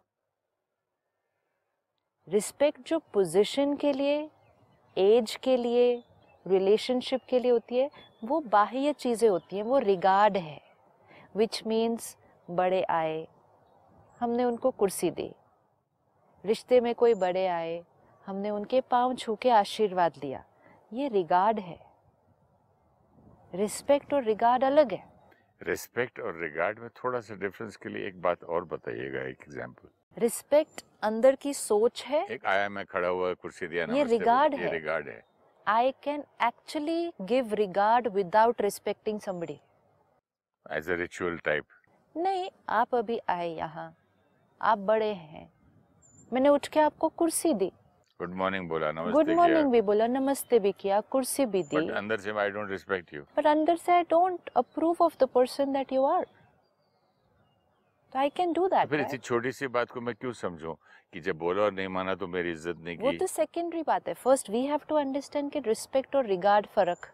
respect 2.32 2.88
जो 2.88 3.00
पोजीशन 3.14 3.76
के 3.76 3.92
लिए, 3.94 4.30
एज 4.98 5.36
के 5.36 5.58
लिए, 5.58 6.04
रिलेशनशिप 6.48 7.22
के 7.30 7.40
लिए 7.40 7.52
होती 7.52 7.78
है, 7.78 7.90
वो 8.24 8.40
बाह्य 8.42 8.94
चीज़ें 8.94 9.30
होती 9.30 9.56
हैं, 9.56 9.64
वो 9.64 9.80
रिगार्ड 9.80 10.38
है। 10.38 10.62
विच 11.36 11.62
मीन्स 11.68 12.18
बड़े 12.50 12.82
आए, 12.84 13.28
हमने 14.20 14.44
उनको 14.44 14.72
कुर्सी 14.72 15.12
दी। 15.12 15.30
रिश्ते 16.46 16.82
में 16.82 16.96
कोई 16.96 17.14
बड़े 17.14 17.46
आए, 17.48 17.84
हमने 18.28 18.50
उनके 18.50 18.82
पाँव 18.82 19.16
छू 19.16 19.36
के 19.36 19.50
आशीर्वाद 19.50 20.14
लिया। 20.24 20.44
ये 20.94 21.08
रिगार्ड 21.08 21.60
है। 21.60 21.80
रिस्पेक्ट 23.54 24.14
और 24.14 24.24
रिगार्ड 24.24 24.64
अलग 24.64 24.94
है। 24.94 25.04
रिस्पेक्ट 25.62 26.20
और 26.20 26.42
रिगार्ड 26.42 26.80
में 26.80 26.90
थोड़ा 26.90 27.20
सा 27.20 27.36
डिफरेंस 27.36 27.76
के 27.76 27.90
लिए 27.90 28.08
एक 28.08 28.22
बात 28.22 28.44
और 28.44 28.66
बताइएगा, 28.66 29.22
एक 29.22 29.42
एग्जांपल 29.42 29.90
रिस्पेक्ट 30.18 30.84
अंदर 31.04 31.36
की 31.36 31.54
सोच 31.54 32.04
है। 32.06 32.26
एक 32.26 32.46
आया 32.46 32.70
मैं 32.70 32.86
खड़ा 32.86 33.08
हुआ 33.08 33.34
कुर्सी 33.34 33.68
दिया 33.68 33.86
ये 33.86 33.94
ये 33.94 34.04
है। 34.04 34.10
रिगार्ड 34.10 35.08
है। 35.08 35.24
I 35.68 35.92
can 36.04 36.24
actually 36.44 37.12
give 37.22 37.54
regard 37.54 38.08
without 38.16 38.62
respecting 38.62 39.20
somebody 39.20 39.60
as 40.72 40.90
a 40.90 40.96
ritual 40.96 41.38
type 41.46 41.66
नहीं 42.16 42.50
आप 42.70 42.96
अभी 42.96 43.20
आए 43.30 43.50
यहाँ। 43.50 43.94
आप 44.62 44.78
बड़े 44.78 45.14
हैं। 45.14 45.52
मैंने 46.34 46.50
उठ 46.50 46.68
के 46.68 46.80
आपको 46.80 47.10
कुर्सी 47.10 47.54
दी। 47.54 47.72
गुड 48.20 48.34
मॉर्निंग 48.36 48.68
बोला 48.70 48.92
नमस्ते 48.92 49.12
गुड 49.12 49.30
मॉर्निंग 49.38 49.72
भी 49.72 49.82
बोला 49.82 50.08
नमस्ते 50.08 50.60
भी 50.60 50.72
किया 50.80 51.00
कुर्सी 51.12 51.46
भी 51.46 51.64
दी। 51.64 51.78
बट 51.78 51.92
अंदर 51.98 52.20
से 52.20 52.32
I 52.32 52.50
don't 52.50 52.70
respect 52.72 53.14
you 53.14 53.24
but 53.38 53.50
under 53.54 53.76
say 53.86 53.98
I 54.02 54.04
don't 54.14 54.52
approve 54.62 55.02
of 55.08 55.18
the 55.24 55.28
person 55.38 55.74
that 55.78 55.96
you 55.98 56.04
are. 56.12 56.26
So 58.14 58.20
I 58.20 58.30
can 58.30 58.54
do 58.54 58.68
that. 58.70 58.90
फिर? 58.90 59.00
इतनी 59.00 59.18
छोटी 59.20 59.52
सी 59.52 59.68
बात 59.70 59.92
को 59.92 60.02
मैं 60.02 60.16
क्यों 60.16 60.32
समझूं 60.34 60.74
कि 61.14 61.20
जब 61.22 61.38
बोला 61.38 61.64
और 61.64 61.72
नहीं 61.74 61.88
माना 61.90 62.16
तो 62.16 62.28
मेरी 62.28 62.52
इज़्ज़त 62.52 62.78
नहीं 62.80 62.98
की 62.98 63.04
वो 63.04 63.12
तो 63.20 63.28
सेकेंडरी 63.28 63.84
बात 63.84 64.08
है 64.08 64.14
first 64.16 64.50
we 64.50 64.66
have 64.66 64.80
to 64.90 64.96
understand 64.98 65.52
कि 65.52 65.60
रिस्पेक्ट 65.68 66.16
और 66.16 66.26
रिगार्ड 66.26 66.68
फ़र्क 66.76 67.08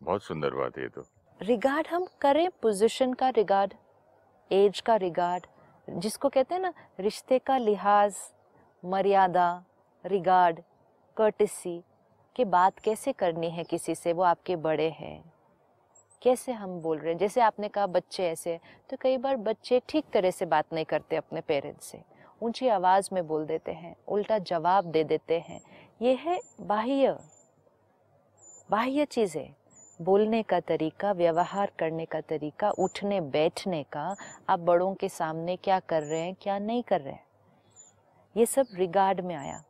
बहुत 0.00 0.22
सुंदर 0.22 0.54
बात 0.54 0.78
है 0.78 0.88
तो 0.88 1.04
रिगार्ड 1.40 1.86
हम 1.86 2.06
करें 2.20 2.48
पोजीशन 2.62 3.12
का 3.14 3.28
रिगार्ड 3.32 3.74
एज 4.50 4.80
का 4.80 4.96
रिगार्ड 4.98 5.46
जिसको 5.88 6.28
कहते 6.28 6.54
हैं 6.54 6.62
ना 6.62 6.72
रिश्ते 7.00 7.38
का 7.38 7.56
लिहाज 7.58 8.16
मर्यादा 8.82 9.48
रिगार्ड 10.04 10.60
कर्टिसी 11.16 11.80
कि 12.36 12.44
बात 12.50 12.78
कैसे 12.78 13.12
करनी 13.14 13.50
है 13.50 13.64
किसी 13.64 13.94
से 13.94 14.12
वो 14.12 14.22
आपके 14.24 14.56
बड़े 14.64 14.88
हैं 14.98 15.22
कैसे 16.24 16.52
हम 16.52 16.80
बोल 16.80 16.98
रहे 16.98 17.12
हैं? 17.12 17.18
जैसे 17.18 17.40
आपने 17.40 17.68
कहा 17.68 17.86
बच्चे 17.86 18.26
ऐसे 18.26 18.58
तो 18.90 18.96
कई 19.00 19.16
बार 19.16 19.36
बच्चे 19.36 19.80
ठीक 19.88 20.04
तरह 20.12 20.30
से 20.30 20.46
बात 20.46 20.72
नहीं 20.72 20.84
करते 20.84 21.16
अपने 21.16 21.40
पेरेंट्स 21.40 21.86
से। 21.86 22.00
ऊँची 22.42 22.68
आवाज़ 22.68 23.08
में 23.12 23.26
बोल 23.26 23.44
देते 23.46 23.72
हैं, 23.72 23.94
उल्टा 24.08 24.38
जवाब 24.38 24.84
दे 24.84 25.04
देते 25.04 25.38
हैं। 25.38 25.60
ये 26.02 26.14
है 26.14 26.40
बाह्य 26.60 27.16
बाह्य 28.70 29.04
चीज़ें। 29.04 29.54
बोलने 30.00 30.42
का 30.42 30.60
तरीका, 30.60 31.12
व्यवहार 31.12 31.72
करने 31.78 32.04
का 32.04 32.20
तरीका, 32.20 32.70
उठने, 32.70 33.20
बैठने 33.20 33.82
का, 33.82 34.16
आप 34.48 34.60
बड़ों 34.60 34.94
के 34.94 35.08
सामने 35.08 35.56
क्या 35.56 35.78
कर 35.80 36.02
रहे 36.02 36.20
हैं, 36.20 36.34
क्या 36.34 36.58
नहीं 36.58 36.82
कर 36.82 37.00
रहे 37.00 37.12
हैं। 37.12 37.24
ये 38.36 38.46
सब 38.46 38.66
रिगार्ड 38.74 39.20
में 39.20 39.34
आया। 39.34 39.62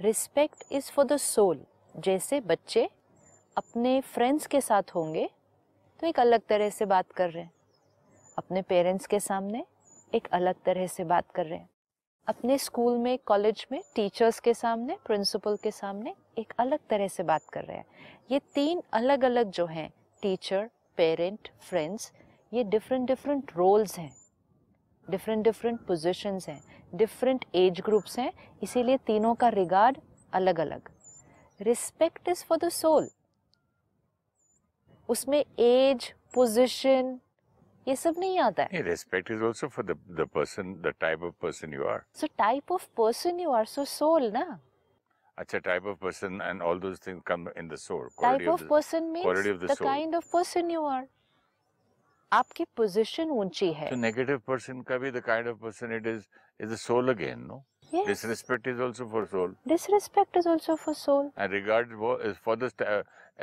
Respect 0.00 0.64
is 0.72 0.90
for 0.92 1.04
the 1.04 1.16
soul. 1.16 1.64
जैसे 1.96 2.40
बच्चे 2.40 2.88
अपने 3.56 4.00
फ्रेंड्स 4.00 4.46
के 4.46 4.60
साथ 4.60 4.94
होंगे 4.94 5.28
तो 6.00 6.06
एक 6.06 6.20
अलग 6.20 6.40
तरह 6.48 6.70
से 6.70 6.84
बात 6.84 7.12
कर 7.12 7.30
रहे 7.30 7.42
हैं। 7.42 7.52
अपने 8.38 8.62
पेरेंट्स 8.62 9.06
के 9.06 9.20
सामने 9.20 9.64
एक 10.14 10.28
अलग 10.32 10.54
तरह 10.64 10.86
से 10.86 11.04
बात 11.04 11.30
कर 11.30 11.46
रहे 11.46 11.58
हैं। 11.58 11.68
अपने 12.26 12.58
स्कूल 12.58 12.98
में, 12.98 13.18
कॉलेज 13.18 13.66
में, 13.72 13.82
टीचर्स 13.94 14.40
के 14.40 14.54
सामने, 14.54 14.96
प्रिंसिपल 15.06 15.56
के 15.56 15.70
सामने 15.70 16.14
एक 16.38 16.52
अलग 16.58 16.78
तरह 16.90 17.08
से 17.08 17.22
बात 17.22 17.42
कर 17.52 17.64
रहे 17.64 17.76
हैं। 17.76 17.84
ये 18.30 18.40
तीन 18.54 18.82
अलग 18.92 19.24
अलग 19.24 19.50
जो 19.50 19.66
हैं, 19.66 19.90
टीचर, 20.22 20.70
पेरेंट, 20.96 21.48
फ्रेंड्स, 21.60 22.12
ये 22.52 22.64
डिफरेंट 22.64 23.06
डिफरेंट 23.06 23.52
रोल्स 23.56 23.98
हैं। 23.98 24.12
डिफरेंट 25.10 25.44
डिफरेंट 25.44 25.80
पोजीशंस 25.80 26.48
हैं। 26.48 26.62
डिफरेंट 26.94 27.44
एज 27.54 27.80
ग्रुप्स 27.80 28.18
हैं। 28.18 28.32
इसीलिए 28.62 28.96
तीनों 28.96 29.34
का 29.34 29.48
रिगार्ड 29.48 29.98
अलग 30.32 30.60
अलग 30.60 30.88
respect 31.60 32.28
is 32.28 32.44
for 32.44 32.58
the 32.58 32.68
soul 32.68 33.10
उसमें 35.12 35.44
एज 35.58 36.12
पोजिशन 36.34 37.18
ये 37.88 37.96
सब 37.96 38.14
नहीं 38.18 38.38
आता 38.38 38.62
है। 38.72 38.82
Respect 38.82 39.30
is 39.30 39.42
also 39.44 39.68
for 39.68 39.84
the 39.84 39.96
the 40.20 40.26
person 40.34 40.74
the 40.82 40.92
type 41.00 41.22
of 41.22 41.34
person 41.42 41.74
you 41.74 41.84
are 41.92 42.02
so 42.20 42.26
type 42.38 42.72
of 42.72 42.86
person 42.96 43.40
you 43.40 43.52
are 43.52 43.64
so 43.66 43.84
soul 43.92 44.30
ना 44.32 44.58
अच्छा 45.38 45.58
type 45.58 45.86
of 45.86 45.98
person 46.02 46.40
and 46.42 46.62
all 46.62 46.80
those 46.80 47.00
things 47.06 47.22
come 47.26 47.48
in 47.58 47.68
the 47.68 47.74
soul 47.86 48.08
type 48.22 48.48
of 48.48 48.64
person 48.68 49.04
means 49.16 49.46
the. 49.46 49.76
Kind 49.82 50.14
of 50.16 50.30
person 50.32 50.70
you 50.70 50.84
are 50.86 51.06
आपकी 52.32 52.64
position 52.76 53.30
ऊँची 53.30 53.72
है। 53.72 53.88
तो 53.90 53.96
negative 53.96 54.38
person 54.46 54.82
का 54.88 54.98
भी 54.98 55.10
the 55.10 55.20
kind 55.26 55.48
of 55.48 55.58
person 55.62 55.96
it 55.96 56.06
is 56.06 56.26
is 56.60 56.72
the 56.72 56.76
soul 56.86 57.14
again 57.14 57.44
no 57.46 57.64
yes. 57.92 58.08
Disrespect 58.08 58.68
is 58.70 58.80
also 58.84 59.04
for 59.12 59.20
soul. 59.30 59.54
Disrespect 59.70 60.36
is 60.40 60.48
also 60.50 60.74
for 60.82 60.92
soul. 60.98 61.30
And 61.36 61.52
regard 61.52 61.94
is 62.28 62.36
for 62.44 62.54
the 62.56 62.68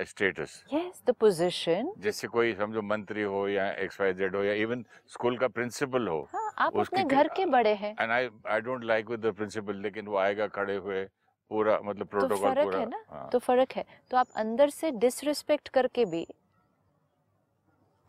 status. 0.06 0.64
Yes 0.72 1.02
the 1.06 1.14
position. 1.14 1.92
जैसे 2.00 2.28
कोई 2.28 2.54
समझो 2.56 2.82
मंत्री 2.82 3.24
हो 3.24 3.48
या 3.50 3.70
x 3.84 4.00
Y 4.02 4.14
Z 4.14 4.36
हो 4.36 4.44
या 4.44 4.54
even 4.64 4.84
school 5.14 5.38
का 5.38 5.48
principal 5.48 6.08
हो 6.08 6.20
हाँ 6.34 6.52
आप 6.66 6.78
अपने 6.78 7.04
घर 7.04 7.28
के 7.36 7.46
बड़े 7.46 7.74
हैं। 7.76 7.96
And 8.02 8.12
I 8.12 8.30
I 8.54 8.62
don't 8.62 8.84
like 8.84 9.10
with 9.10 9.26
the 9.26 9.34
principal 9.36 9.82
लेकिन 9.82 10.08
वो 10.08 10.18
आएगा 10.18 10.48
खड़े 10.58 10.76
हुए 10.76 11.04
पूरा 11.52 11.80
मतलब 11.84 12.06
तो 12.06 12.10
प्रोटोकॉल 12.10 12.54
फ़र्क 12.54 12.64
पूरा 12.64 12.80
है 12.80 12.90
ना? 12.90 13.04
हाँ, 13.10 13.30
तो 13.32 13.40
फ़र्क 13.40 13.72
है। 13.76 13.86
तो 14.12 14.18
आप 14.18 14.28
अंदर 14.36 14.70
से 14.70 14.92
डिसरिस्पेक्ट 14.92 15.70
करके 15.70 16.06
भी 16.06 16.26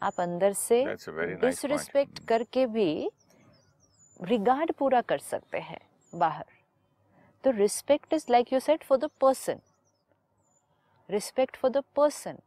आप 0.02 0.20
अंदर 0.20 0.52
से 0.52 0.82
very 0.84 1.34
nice 1.34 1.40
डिसरिस्पेक्ट 1.40 2.18
करके 2.28 2.66
भी 2.66 3.10
रिगार्ड 4.20 4.72
पूरा 4.78 5.00
कर 5.00 5.18
सकते 5.18 5.58
हैं 5.58 5.80
बाहर। 6.12 6.44
तो 7.44 7.50
respect 7.50 8.12
is 8.14 8.24
like 8.30 8.52
you 8.52 8.60
said 8.60 8.82
for 8.84 8.98
the 8.98 9.10
person 9.20 9.60
respect 11.08 11.56
for 11.56 11.70
the 11.70 11.82
person 11.96 12.38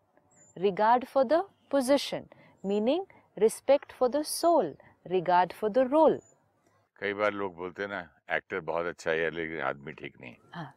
regard 0.58 1.06
for 1.06 1.24
the 1.24 1.43
position 1.71 2.26
meaning 2.63 3.06
respect 3.38 3.91
for 3.91 4.10
the 4.10 4.21
soul 4.24 4.76
regard 5.06 5.54
for 5.54 5.69
the 5.69 5.88
role 5.91 6.19
कई 7.02 7.13
बार 7.13 7.34
लोग 7.34 7.56
बोलते 7.56 7.84
हैं 7.84 7.89
ना 7.89 8.08
एक्टर 8.36 8.60
बहुत 8.60 8.86
अच्छा 8.86 9.12
है 9.12 9.30
लेकिन 9.30 9.62
आदमी 9.62 9.91
ठीक 9.93 10.19
नहीं 10.21 10.36
हाँ। 10.54 10.74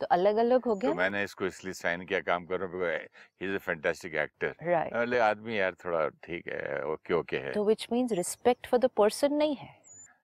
तो 0.00 0.06
अलग 0.10 0.36
अलग 0.36 0.64
हो 0.64 0.74
गया 0.74 0.90
तो 0.90 0.94
गया? 0.94 1.02
मैंने 1.02 1.22
इसको 1.24 1.46
इसलिए 1.46 1.72
साइन 1.72 2.04
किया 2.06 2.20
काम 2.20 2.46
कर 2.46 2.60
रहा 2.60 2.68
हूँ 2.68 2.88
he 2.88 3.46
is 3.46 3.54
a 3.54 3.58
fantastic 3.58 4.14
actor 4.14 4.54
right 4.62 5.14
आदमी 5.20 5.58
यार 5.58 5.74
थोड़ा 5.84 6.08
ठीक 6.24 6.46
है 6.48 6.82
ओके 6.84 7.14
ओके 7.14 7.36
है। 7.36 7.52
तो 7.52 7.64
विच 7.64 7.86
मीन्स 7.92 8.12
रिस्पेक्ट 8.12 8.66
फॉर 8.66 8.80
द 8.80 8.90
पर्सन 8.96 9.34
नहीं 9.34 9.54
है। 9.56 9.70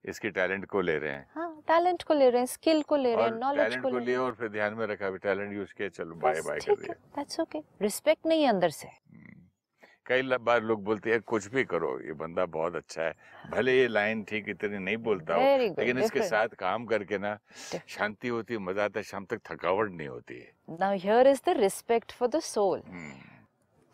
इसके 0.08 0.30
टैलेंट 0.30 0.64
को 0.66 0.80
ले 0.80 0.96
रहे 0.98 1.12
हैं। 1.12 1.26
हाँ 1.34 1.50
टैलेंट 1.68 2.02
को 2.02 2.14
ले 2.14 2.28
रहे 2.30 2.40
हैं 2.40 2.46
स्किल 2.48 2.82
को 2.82 2.96
ले 2.96 3.14
रहे 3.14 3.24
हैं 3.24 3.32
नॉलेज 3.34 3.76
को 3.76 3.82
को 3.82 3.98
ले 3.98 4.04
रहे 4.04 4.16
और 4.16 4.34
फिर 4.34 4.48
ध्यान 4.50 4.74
में 4.74 4.86
रखा 4.86 5.10
भी 5.10 5.18
टैलेंट 5.20 5.52
यूज़ 5.54 5.72
किया 5.76 5.88
चलो 5.90 6.14
बाय 6.16 6.40
बाय 6.42 6.58
कर 6.60 6.74
दिया। 6.76 6.94
दैट्स 7.16 7.40
ओके 7.40 7.62
रिस्पेक्ट 7.82 8.26
नहीं 8.26 8.42
है 8.42 8.48
अंदर 8.48 8.70
से। 8.70 8.88
हम्म। 8.88 9.36
कई 10.06 10.22
बार 10.40 10.62
लोग 10.62 10.84
बोलते 10.84 11.10
हैं 11.10 11.20
कुछ 11.26 11.46
भी 11.52 11.64
करो 11.70 11.88
ये 12.00 12.12
बंदा 12.20 12.44
बहुत 12.52 12.76
अच्छा 12.76 13.02
है 13.02 13.14
भले 13.50 13.72
ये 13.78 13.88
लाइन 13.88 14.22
ठीक 14.24 14.48
इतनी 14.48 14.78
नहीं 14.78 14.96
बोलता 15.08 15.34
हो 15.34 15.56
लेकिन 15.58 15.98
इसके 15.98 16.22
साथ 16.28 16.54
काम 16.58 16.86
करके 16.86 17.18
ना 17.18 17.36
शांति 17.88 18.28
होती 18.28 18.54
है 18.54 18.60
मज़ा 18.60 18.84
आता 18.84 19.00
है 19.00 19.04
शाम 19.04 19.24
तक 19.24 19.40
थकावट 19.50 19.90
नहीं 19.90 20.08
होती 20.08 20.38
है। 20.38 20.52
Now 20.80 20.96
here 20.98 21.26
is 21.28 21.42
the 21.46 21.56
respect 21.58 22.12
for 22.12 22.28
the 22.28 22.40
soul 22.46 22.82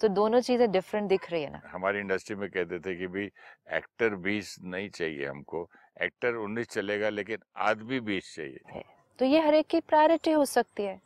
तो 0.00 0.08
दोनों 0.10 0.40
चीज़ें 0.40 0.70
डिफरेंट 0.70 1.08
दिख 1.08 1.30
रही 1.30 1.42
है 1.42 1.50
ना। 1.50 1.60
हमारी 1.66 1.98
इंडस्ट्री 1.98 2.36
में 2.36 2.48
कहते 2.50 2.78
थे 2.80 2.94
कि 2.96 3.06
भी 3.06 3.24
एक्टर 3.72 4.14
बीस 4.24 4.56
नहीं 4.64 4.88
चाहिए 4.90 5.26
हमको 5.26 5.68
एक्टर 6.04 6.34
उन्नीस 6.34 6.68
चलेगा 6.68 7.08
लेकिन 7.08 7.38
आदमी 7.56 8.00
बीस 8.00 8.34
चाहिए 8.36 8.82
तो 9.18 9.24
ये 9.24 9.40
हर 9.40 9.54
एक 9.54 9.66
की 9.66 9.80
प्रायोरिटी 9.80 10.30
हो 10.30 10.44
सकती 10.44 10.82
है। 10.82 11.00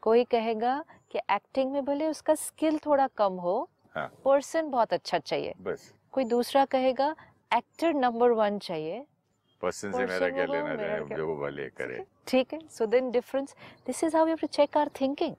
कोई 0.00 0.24
कहेगा 0.24 0.84
कि 1.10 1.18
एक्टिंग 1.18 1.72
में 1.72 1.84
भले 1.84 2.06
उसका 2.06 2.34
स्किल 2.34 2.78
थोड़ा 2.78 3.06
कम 3.06 3.32
हो 3.32 3.70
हाँ। 3.94 4.12
पर्सन 4.24 4.70
बहुत 4.70 4.92
अच्छा 4.92 5.18
चाहिए। 5.18 5.54
बस। 5.60 5.94
कोई 6.12 6.24
दूसरा 6.24 6.64
कहेगा 6.64 7.16
एक्टर 7.56 7.94
नंबर 7.94 8.30
वन 8.30 8.58
चाहिए। 8.58 9.06
पर्सन 9.62 9.92
से 9.92 9.98
मेरा 9.98 10.28
क्या 10.30 10.46
लेना 10.46 10.74
क्या- 10.76 11.16
जो 11.16 11.26
वो 11.26 11.36
भले 11.36 11.68
करे। 11.68 12.04
ठीक 12.26 12.52
है। 12.52 12.68
So 12.68 12.86
then 12.86 13.10
difference 13.10 13.56
this 13.86 14.04
is 14.04 14.16
how 14.16 14.34
to 14.34 14.46
check 14.46 14.76
our 14.76 14.90
thinking 15.00 15.34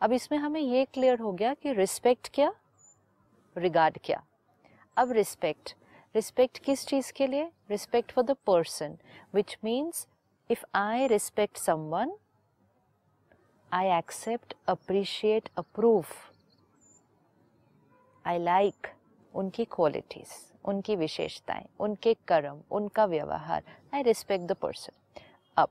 अब 0.00 0.12
इसमें 0.12 0.38
हमें 0.38 0.60
ये 0.60 0.84
क्लियर 0.84 1.18
हो 1.18 1.32
गया 1.32 1.54
कि 1.54 1.72
रिस्पेक्ट 1.72 2.30
क्या 2.34 2.54
रिगार्ड 3.56 3.98
क्या। 4.04 4.24
अब 4.96 5.12
रिस्पेक्ट 5.12 5.76
रिस्पेक्ट 6.14 6.58
किस 6.58 6.86
चीज़ 6.86 7.12
के 7.12 7.26
लिए? 7.26 7.50
Respect 7.70 8.12
for 8.12 8.24
the 8.24 8.36
person 8.46 8.98
which 9.34 9.58
means 9.64 10.06
if 10.50 10.64
I 10.74 11.06
respect 11.06 11.56
someone 11.56 12.16
I 13.72 13.98
accept 13.98 14.54
appreciate 14.68 15.48
approve 15.58 16.06
I 18.26 18.38
like 18.38 18.86
उनकी 19.34 19.64
क्वालिटीज 19.64 20.28
उनकी 20.64 20.96
विशेषताएँ 20.96 21.66
उनके 21.80 22.14
कर्म 22.28 22.62
उनका 22.70 23.04
व्यवहार. 23.04 23.62
I 23.94 24.02
respect 24.02 24.44
the 24.44 24.52
person 24.52 25.22
up 25.56 25.70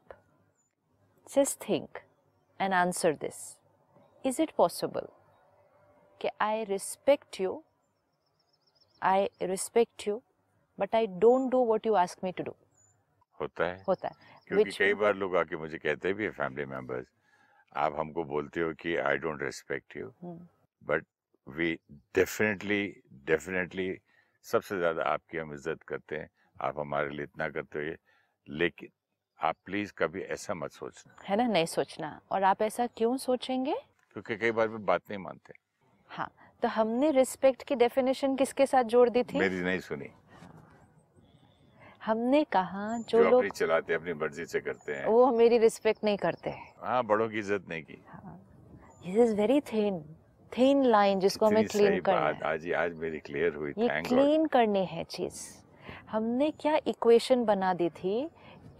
Just 1.27 1.69
think 1.69 1.97
and 2.61 2.73
answer 2.73 3.13
this 3.13 3.35
is 4.25 4.41
it 4.41 4.51
possible 4.51 5.07
कि 6.21 6.29
I 6.41 6.63
respect 6.63 7.41
you 7.41 7.63
I 9.03 9.29
respect 9.41 10.07
you, 10.07 10.19
but 10.79 10.95
I 10.95 11.07
don't 11.19 11.51
do 11.51 11.65
what 11.71 11.87
you 11.89 11.95
ask 12.01 12.23
me 12.23 12.33
to 12.39 12.45
do? 12.49 12.53
होता 13.39 13.65
है। 13.65 13.83
होता 13.87 14.07
है। 14.07 14.27
क्योंकि 14.47 14.71
कई 14.71 14.93
बार 14.93 15.15
लोग 15.15 15.35
आके 15.35 15.55
मुझे 15.55 15.77
कहते 15.77 16.13
भी 16.13 16.23
है 16.23 16.29
फैमिली 16.31 16.65
मेंबर्स 16.65 17.05
आप 17.77 17.95
हमको 17.99 18.23
बोलते 18.23 18.61
हो 18.61 18.73
कि 18.73 18.95
I 18.97 19.17
don't 19.17 19.43
respect 19.43 19.97
you 19.97 20.11
but 20.81 21.05
we 21.47 21.73
definitely 22.15 22.83
definitely 23.25 23.93
सबसे 24.45 24.77
ज़्यादा 24.77 25.03
आपकी 25.03 25.37
हम 25.37 25.53
इज़्ज़त 25.53 25.83
करते 25.83 26.15
हैं। 26.15 26.29
आप 26.61 26.79
हमारे 26.79 27.09
लिए 27.09 27.23
इतना 27.23 27.49
करते 27.49 27.79
हो 27.79 27.95
लेकिन 28.47 28.89
आप 29.39 29.55
प्लीज़ 29.65 29.91
कभी 29.97 30.21
ऐसा 30.21 30.53
मत 30.53 30.71
सोचना। 30.71 31.15
है 31.25 31.35
ना? 31.37 31.47
नहीं 31.47 31.65
सोचना। 31.65 32.19
और 32.31 32.43
आप 32.43 32.61
ऐसा 32.61 32.87
क्यों 32.87 33.15
सोचेंगे? 33.17 33.75
क्योंकि 34.11 34.37
कई 34.37 34.51
बार 34.51 34.67
वे 34.67 34.77
बात 34.77 35.01
नहीं 35.09 35.19
मानते। 35.19 35.53
हाँ। 36.09 36.29
तो 36.61 36.67
हमने 36.67 37.11
रिस्पेक्ट 37.11 37.63
की 37.63 37.75
डेफिनेशन 37.75 38.35
किसके 38.35 38.65
साथ 38.65 38.83
जोड़ 38.83 39.09
दी 39.09 39.23
थी? 39.23 39.39
मेरी 39.39 39.61
नहीं 39.61 39.79
सुनी। 39.79 40.09
हमने 42.01 42.43
कहा 42.43 42.97
जो, 42.97 43.23
जो 43.23 43.29
लोग 43.29 43.47
चलाते 43.47 43.93
हैं 43.93 43.99
अपनी 43.99 44.13
मर्ज़ी 44.13 44.45
से 44.45 44.59
करते 44.59 44.93
हैं। 44.93 45.05
वो 45.05 45.31
मेरी 45.31 45.57
रिस्पेक्ट 45.57 46.03
नहीं 46.03 46.17
करते। 46.17 46.53
हाँ 46.81 47.03
बड़ों 47.05 47.27
की 47.29 47.39
इज़्ज़त 47.39 47.65
नहीं 47.69 47.83
की। 47.83 48.01
This 49.05 49.17
is 49.17 49.35
very 49.35 49.59
thin 49.61 50.03
thin 50.51 50.83
line 50.83 51.19
जिसको 51.19 51.45
हमें 51.45 51.65
क्लीन 51.67 51.99
करना 52.01 52.27
है। 52.27 52.39
आज 52.43 52.71
आज 52.73 52.93
मेरी 52.95 53.19
क्लियर 53.19 53.55
हुई 53.55 53.73
ये 53.77 54.01
क्लीन 54.01 54.45
करनी 54.45 54.85
है 54.85 55.03
चीज़। 55.03 55.41
हमने 56.11 56.49
क्या 56.51 56.79
इक्वेशन 56.87 57.43
बना 57.45 57.73
दी 57.73 57.89
थी 57.89 58.29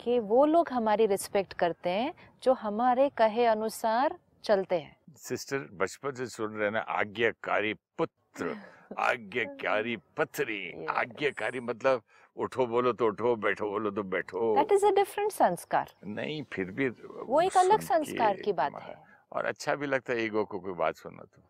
कि 0.02 0.20
वो 0.20 0.46
लोग 0.46 0.70
हमारी 0.70 1.06
रिस्पेक्ट 1.06 1.54
करते 1.54 1.90
हैं 1.90 2.14
जो 2.44 2.54
हमारे 2.54 3.10
कहे 3.18 3.46
अनुसार 3.46 4.18
चलते 4.44 4.80
हैं। 4.80 4.96
सिस्टर 5.18 5.68
बचपन 5.74 6.12
से 6.12 6.26
सुन 6.28 6.54
रहे 6.54 6.70
ना 6.70 6.80
आज्ञाकारी 6.80 7.74
पुत्र 7.98 8.56
आज्ञाकारी 9.00 9.96
पथरी। 10.18 10.86
आज्ञाकारी 10.90 11.60
मतलब 11.60 12.02
उठो 12.40 12.66
बोलो 12.66 12.92
तो 12.94 13.08
उठो 13.08 13.36
बैठो 13.36 13.70
बोलो 13.70 13.92
तो 13.92 14.04
बैठो। 14.14 14.56
दैट 14.56 14.72
इज़ 14.72 14.86
अ 14.86 14.92
डिफरेंट 14.96 15.32
संस्कार। 15.32 15.92
नहीं 16.06 16.42
फिर 16.54 16.72
भी 16.72 16.88
वो 16.90 17.42
एक 17.42 17.58
अलग 17.58 17.82
संस्कार 17.82 18.42
की 18.42 18.54
बात 18.54 18.82
है। 18.82 18.96
और 19.32 19.46
अच्छा 19.46 19.76
भी 19.76 19.88
लगता 19.88 20.14
है 20.14 20.26
ईगो 20.26 20.44
को 20.46 20.60
कोई 20.60 20.74
बात 20.74 20.96
सुनो 20.96 21.24
तो। 21.24 21.42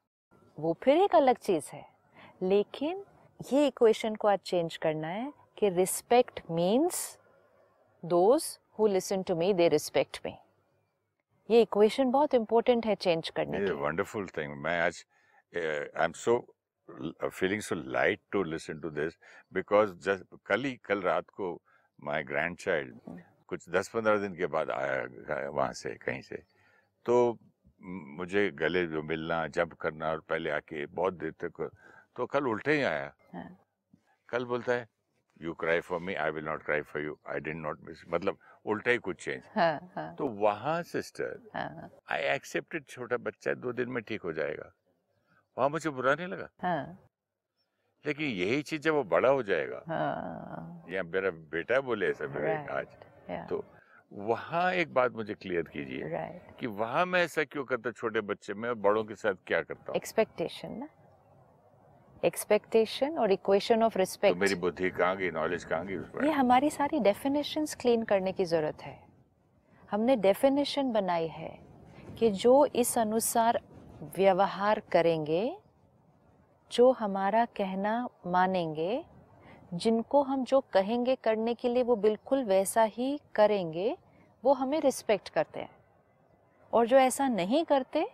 वो 0.57 0.75
फिर 0.83 0.97
एक 0.97 1.15
अलग 1.15 1.37
चीज़ 1.39 1.69
है। 1.73 1.85
लेकिन 2.43 3.03
ये 3.51 3.67
इक्वेशन 3.67 4.15
को 4.15 4.27
आज 4.27 4.39
चेंज 4.45 4.77
करना 4.77 5.07
है 5.07 5.31
कि 5.57 5.69
respect 5.69 6.41
means 6.51 7.17
those 8.03 8.45
who 8.79 8.87
listen 8.87 9.23
to 9.23 9.35
me 9.35 9.53
they 9.53 9.67
respect 9.69 10.19
me 10.25 10.33
ये 11.49 11.61
इक्वेशन 11.61 12.11
बहुत 12.11 12.33
इंपॉर्टेंट 12.33 12.85
है 12.85 12.95
चेंज 12.95 13.29
करने 13.29 13.59
के 13.59 13.71
वंडरफुल 13.81 14.27
थिंग 14.37 14.53
मैं 14.63 14.79
आज 14.81 15.05
I 15.53 16.05
am 16.05 16.11
so 16.15 16.37
feeling 17.29 17.61
so 17.61 17.75
light 17.75 18.19
to 18.31 18.43
listen 18.43 18.79
to 18.79 18.89
this 18.89 19.17
because 19.53 19.93
just 20.05 20.35
कल 20.45 20.63
ही 20.65 20.75
कल 20.85 21.01
रात 21.01 21.29
को 21.29 21.51
माय 21.99 22.23
ग्रैंड 22.23 22.57
चाइल्ड। 22.57 22.99
कुछ 23.49 23.69
दस 23.69 23.89
पंद्रह 23.89 24.17
दिन 24.19 24.35
के 24.35 24.45
बाद 24.47 24.69
आया 24.71 25.49
वहाँ 25.49 25.71
से 25.73 25.93
कहीं 26.03 26.21
से। 26.21 26.43
तो 27.05 27.37
मुझे 27.81 28.49
गले 28.59 28.85
जो 28.87 29.01
मिलना 29.03 29.45
जब 29.47 29.73
करना 29.81 30.09
और 30.11 30.19
पहले 30.29 30.49
आके 30.51 30.85
बहुत 30.85 31.13
देर 31.13 31.31
तक 31.43 31.69
तो 32.15 32.25
कल 32.25 32.47
उल्टे 32.47 32.73
ही 32.73 32.81
आया। 32.83 33.13
हाँ। 33.33 33.49
कल 34.29 34.45
बोलता 34.45 34.73
है 34.73 34.87
you 35.41 35.53
cry 35.53 35.79
for 35.81 35.99
me 35.99 36.13
I 36.15 36.31
will 36.31 36.45
not 36.45 36.63
cry 36.63 36.81
for 36.81 37.03
you 37.03 37.17
I 37.29 37.39
did 37.39 37.55
not 37.57 37.79
miss 37.83 38.03
मतलब 38.09 38.37
उल्टा 38.65 38.91
ही 38.91 38.97
कुछ 38.97 39.23
चेंज 39.23 39.43
हाँ 39.55 39.91
हाँ। 39.95 40.13
तो 40.15 40.27
वहाँ 40.41 40.81
सिस्टर 40.83 41.39
आई 42.11 42.21
एक्सेप्टेड 42.35 42.85
छोटा 42.87 43.17
बच्चा 43.17 43.53
दो 43.55 43.73
दिन 43.73 43.89
में 43.89 44.01
ठीक 44.03 44.21
हो 44.21 44.33
जाएगा। 44.33 44.71
वहाँ 45.57 45.69
मुझे 45.69 45.89
बुरा 45.89 46.15
नहीं 46.15 46.27
लगा। 46.27 46.49
हाँ। 46.61 46.97
लेकिन 48.05 48.25
यही 48.25 48.61
चीज़ 48.61 48.81
जब 48.81 48.93
वो 48.93 49.03
बड़ा 49.03 49.29
हो 49.29 49.43
जाएगा 49.43 49.83
हाँ। 49.87 50.85
या 50.89 51.03
मेरा 51.03 51.29
बेटा 51.51 51.79
बोले 51.81 52.09
ऐसा 52.09 52.27
मेरा 52.27 52.53
आज 52.77 53.47
तो 53.49 53.63
वहाँ 54.11 54.71
एक 54.73 54.93
बात 54.93 55.11
मुझे 55.11 55.33
क्लियर 55.33 55.63
कीजिए 55.63 56.07
राइट 56.09 56.55
कि 56.59 56.67
वहाँ 56.67 57.05
मैं 57.05 57.23
ऐसा 57.23 57.43
क्यों 57.43 57.63
करता 57.63 57.91
छोटे 57.91 58.21
बच्चे 58.21 58.53
में 58.53 58.69
और 58.69 58.75
बड़ों 58.75 59.03
के 59.03 59.15
साथ 59.15 59.35
क्या 59.47 59.61
करता 59.61 59.85
हूँ? 59.87 59.95
एक्सपेक्टेशन 59.95 60.71
ना। 60.71 60.87
एक्सपेक्टेशन 62.25 63.17
और 63.17 63.31
इक्वेशन 63.31 63.83
ऑफ़ 63.83 63.93
तो 63.93 63.99
रिस्पेक्ट 63.99 64.37
मेरी 64.37 64.55
बुद्धि 64.55 64.89
कहाँ 64.89 65.15
गई 65.17 65.31
नॉलेज 65.31 65.63
कहाँ 65.63 65.85
गई 65.85 66.25
ये 66.25 66.31
हमारी 66.31 66.69
सारी 66.69 66.99
डेफिनेशन 66.99 67.65
क्लीन 67.79 68.03
करने 68.03 68.31
की 68.31 68.45
ज़रूरत 68.45 68.81
है। 68.81 68.97
हमने 69.89 70.15
डेफिनेशन 70.15 70.91
बनाई 70.91 71.27
है 71.27 71.57
कि 72.19 72.29
जो 72.31 72.65
इस 72.75 72.97
अनुसार 72.97 73.59
व्यवहार 74.01 74.81
करेंगे 74.91 75.41
जो 76.71 76.91
हमारा 76.91 77.45
कहना 77.57 77.93
मानेंगे 78.27 79.03
जिनको 79.73 80.21
हम 80.23 80.43
जो 80.43 80.59
कहेंगे 80.73 81.15
करने 81.15 81.53
के 81.53 81.69
लिए 81.69 81.83
वो 81.83 81.95
बिल्कुल 81.95 82.43
वैसा 82.43 82.83
ही 82.83 83.19
करेंगे 83.35 83.95
वो 84.43 84.53
हमें 84.53 84.79
रिस्पेक्ट 84.81 85.29
करते 85.29 85.59
हैं। 85.59 85.69
और 86.73 86.87
जो 86.87 86.97
ऐसा 86.97 87.27
नहीं 87.27 87.63
करते 87.65 88.07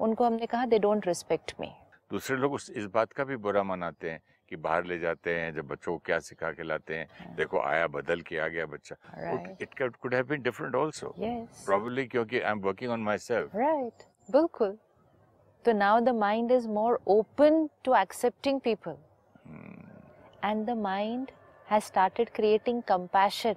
उनको 0.00 0.24
हमने 0.24 0.46
कहा 0.46 0.66
दे 0.66 0.78
डोंट 0.78 1.06
रिस्पेक्ट 1.06 1.54
मी 1.60 1.70
दूसरे 2.10 2.36
लोग 2.36 2.52
उस 2.52 2.70
इस 2.70 2.84
बात 2.94 3.12
का 3.12 3.24
भी 3.24 3.36
बुरा 3.36 3.62
मनाते 3.62 4.10
हैं 4.10 4.20
कि 4.48 4.56
बाहर 4.56 4.84
ले 4.84 4.98
जाते 4.98 5.34
हैं 5.34 5.52
जब 5.54 5.66
बच्चों 5.68 5.92
को 5.92 5.98
क्या 6.04 6.18
सिखा 6.18 6.50
के 6.52 6.62
लाते 6.62 6.96
हैं 6.96 7.06
yeah. 7.06 7.36
देखो 7.36 7.60
आया 7.60 7.86
बदल 7.86 8.20
के 8.20 8.38
आ 8.38 8.46
गया 8.48 8.66
बच्चा। 8.66 8.96
Right 9.18 9.62
it 9.62 9.96
could 9.96 10.14
have 10.14 10.26
been 10.26 10.42
different 10.42 10.76
also 10.76 11.14
yes 11.18 11.64
probably 11.68 12.08
क्योंकि 12.10 12.40
I 12.40 12.50
am 12.50 12.60
working 12.60 12.90
on 12.92 13.00
myself 13.18 13.56
Right, 13.56 14.06
बिल्कुल। 14.28 14.78
तो 15.68 15.72
now 15.72 15.94
the 16.00 16.12
mind 16.12 16.50
is 16.50 16.66
more 16.66 16.98
open 17.06 17.56
to 17.84 17.94
accepting 17.94 18.58
people. 18.58 18.94
And 20.42 20.66
the 20.66 20.74
mind 20.74 21.32
has 21.66 21.84
started 21.84 22.30
creating 22.38 22.78
compassion. 22.90 23.56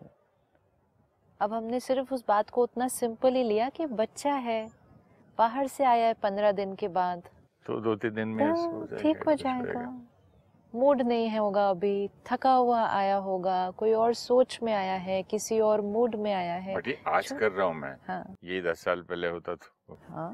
अब 1.42 1.54
हमने 1.54 1.80
सिर्फ़ 1.80 2.14
उस 2.14 2.24
बात 2.28 2.50
को 2.50 2.64
उतना 2.64 2.88
सिंपल 2.88 3.36
ही 3.36 3.44
लिया 3.44 3.70
कि 3.70 3.86
बच्चा 4.02 4.34
है 4.48 4.60
बाहर 5.38 5.68
से 5.68 5.84
आया 5.84 6.08
है 6.08 6.14
पंद्रह 6.24 6.52
दिन 6.52 6.76
के 6.76 6.88
बाद। 6.88 7.30
तो 7.66 7.80
दो 7.82 7.96
तीन 7.96 8.14
दिन 8.16 8.28
में 8.28 8.54
तो 8.54 8.98
ठीक 8.98 9.24
हो 9.28 9.36
जाएगा। 9.36 9.90
मूड 10.74 11.02
नहीं 11.02 11.28
है 11.28 11.40
होगा 11.40 11.70
अभी 11.70 12.10
थका 12.32 12.54
हुआ 12.54 12.82
आया 12.88 13.16
होगा 13.30 13.60
कोई 13.78 13.94
और 13.94 14.14
सोच 14.14 14.60
में 14.64 14.74
आया 14.74 14.96
है 15.08 15.22
किसी 15.24 15.60
और 15.60 15.82
मूड 15.82 16.16
में 16.16 16.34
आया 16.34 16.56
है। 16.56 16.76
आज 17.08 17.32
कर 17.32 17.52
रहा 17.52 17.68
हूँ 17.68 17.76
मैं। 17.76 17.96
हाँ। 18.08 18.24
ये 18.44 18.62
दस 18.62 18.84
साल 18.84 19.02
पहले 19.02 19.28
होता 19.28 19.56
था। 19.56 19.96
हाँ। 20.10 20.34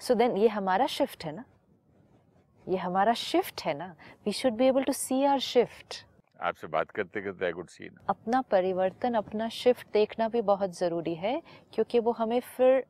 सो 0.00 0.14
देन 0.14 0.36
ये 0.36 0.48
हमारा 0.48 0.86
शिफ्ट 0.86 1.24
है 1.24 1.32
ना? 1.36 1.44
ये 2.68 2.76
हमारा 2.76 3.12
शिफ्ट 3.14 3.62
है 3.62 3.74
ना? 3.74 3.94
We 4.24 4.32
should 4.32 4.52
be 4.52 4.66
able 4.66 4.82
to 4.82 4.92
see 4.92 5.24
our 5.24 5.38
shift 5.38 6.04
आपसे 6.40 6.66
बात 6.66 6.90
करते 6.90 7.20
करते 7.20 7.44
आई 7.44 7.52
कुड 7.52 7.68
सी 7.68 7.88
अपना 8.08 8.40
परिवर्तन 8.50 9.14
अपना 9.14 9.48
शिफ्ट 9.48 9.86
देखना 9.92 10.28
भी 10.28 10.40
बहुत 10.42 10.76
ज़रूरी 10.78 11.14
है 11.14 11.40
क्योंकि 11.74 11.98
वो 11.98 12.12
हमें 12.12 12.40
फिर 12.40 12.84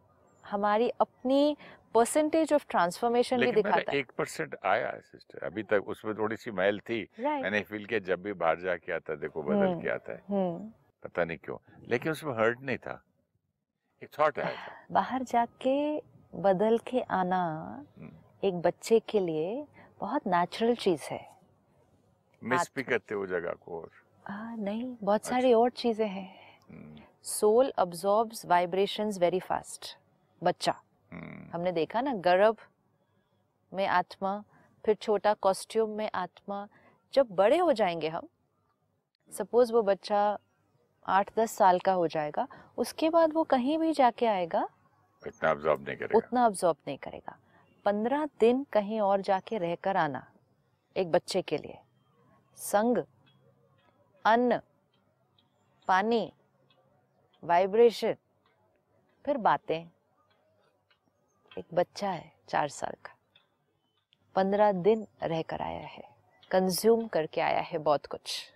हमारी 0.45 0.89
अपनी 1.01 1.57
परसेंटेज 1.95 2.53
ऑफ़ 2.53 2.65
ट्रांसफॉर्मेशन 2.69 3.41
भी 3.41 3.53
दिखाता 3.53 3.93
है। 3.93 3.99
एक 3.99 4.11
परसेंट 4.19 4.57
आया 4.65 4.89
है 4.89 5.01
सिस्टर 5.01 5.47
अभी 5.47 5.63
तक 5.63 5.89
उसमें 5.89 6.15
थोड़ी 6.15 6.37
सी 6.37 6.51
मैल 6.51 6.81
थी। 6.81 7.01
राइट 7.21 7.43
मैंने 7.43 7.61
फील 7.63 7.85
किया 7.85 8.01
जब 8.09 8.23
भी 8.23 8.33
बाहर 8.33 8.61
जाके 8.61 8.93
आता 8.93 9.15
देखो 9.15 9.43
बदल 9.43 9.67
हम्म। 9.67 9.81
के 9.83 9.89
आता 9.89 10.13
है। 10.13 10.23
हम्म। 10.29 10.69
पता 11.03 11.25
नहीं 11.25 11.39
क्यों। 11.39 11.57
लेकिन 11.89 12.13
उसमें 12.13 12.33
हर्ट 12.35 12.61
नहीं 12.61 12.79
था। 12.79 13.03
एक 14.03 14.09
थॉट 14.19 14.39
आया 14.39 14.55
था। 14.57 14.73
बाहर 14.93 15.23
जाके 15.23 15.77
बदल 16.37 16.79
के 16.79 17.01
आना 17.01 17.43
हम्म। 17.99 18.11
एक 18.45 18.55
बच्चे 18.55 18.99
के 19.01 19.21
लिए 19.21 19.67
बहुत 20.01 20.27
नेचुरल 20.27 20.75
चीज़ 20.75 21.03
है। 21.03 21.21
मिस 22.45 22.71
भी 22.77 22.83
करते 22.83 23.15
हो 23.15 23.27
जगह 23.27 23.53
को 23.53 23.81
और। 23.81 23.91
आ, 24.33 24.55
नहीं 24.55 24.97
बहुत 25.03 25.21
अच्छा। 25.21 25.31
सारी 25.31 25.53
और 25.53 25.71
चीज़ें 25.71 26.09
हैं। 26.09 27.05
Soul 27.23 27.73
absorbs 27.79 28.47
vibrations 28.47 29.19
very 29.19 29.41
fast 29.41 29.97
बच्चा। 30.43 30.75
हम्म, 31.13 31.51
हमने 31.53 31.73
देखा 31.73 32.01
ना 32.01 32.15
गर्भ 32.15 32.57
में 33.73 33.87
आत्मा 33.87 34.43
फिर 34.85 34.95
छोटा 34.95 35.35
कॉस्ट्यूम 35.35 35.91
में 35.91 36.11
आत्मा 36.15 36.69
जब 37.15 37.27
बड़े 37.31 37.59
हो 37.59 37.73
जाएँगे 37.73 38.09
हम 38.09 38.29
सपोज़ 39.33 39.73
वो 39.73 39.83
बच्चा 39.83 40.39
आठ 41.07 41.31
दस 41.39 41.51
साल 41.51 41.79
का 41.79 41.93
हो 41.93 42.07
जाएगा 42.07 42.47
उसके 42.79 43.11
बाद 43.11 43.33
वो 43.33 43.43
कहीं 43.45 43.79
भी 43.79 43.93
जाके 43.93 44.27
आएगा 44.27 44.69
इतना 45.27 45.51
अब्जॉर्ब 45.51 45.89
नहीं 45.89 45.97
करेगा। 45.97 46.17
उतना 46.17 46.47
अब्जॉर्ब 46.47 46.77
नहीं 46.87 46.99
करेगा। 46.99 47.39
पंद्रह 47.85 48.29
दिन 48.41 48.67
कहीं 48.73 49.01
और 49.01 49.21
जाके 49.21 49.59
रहकर 49.59 49.97
आना, 49.97 50.33
एक 50.97 51.11
बच्चे 51.11 51.43
के 51.43 51.59
लिए। 51.59 51.79
संग, 52.57 53.05
अन्न, 54.25 54.61
पानी 55.89 56.33
वाइब्रेशन 57.45 58.17
फिर 59.25 59.37
बातें। 59.37 59.89
एक 61.59 61.67
बच्चा 61.75 62.11
है 62.11 62.33
चार 62.49 62.69
साल 62.69 62.97
का। 63.05 63.17
पंद्रह 64.35 64.73
दिन 64.73 65.07
रहकर 65.23 65.63
आया 65.63 65.87
है। 65.87 66.17
कंज्यूम 66.51 67.07
करके 67.07 67.41
आया 67.41 67.61
है 67.61 67.79
बहुत 67.79 68.07
कुछ। 68.07 68.53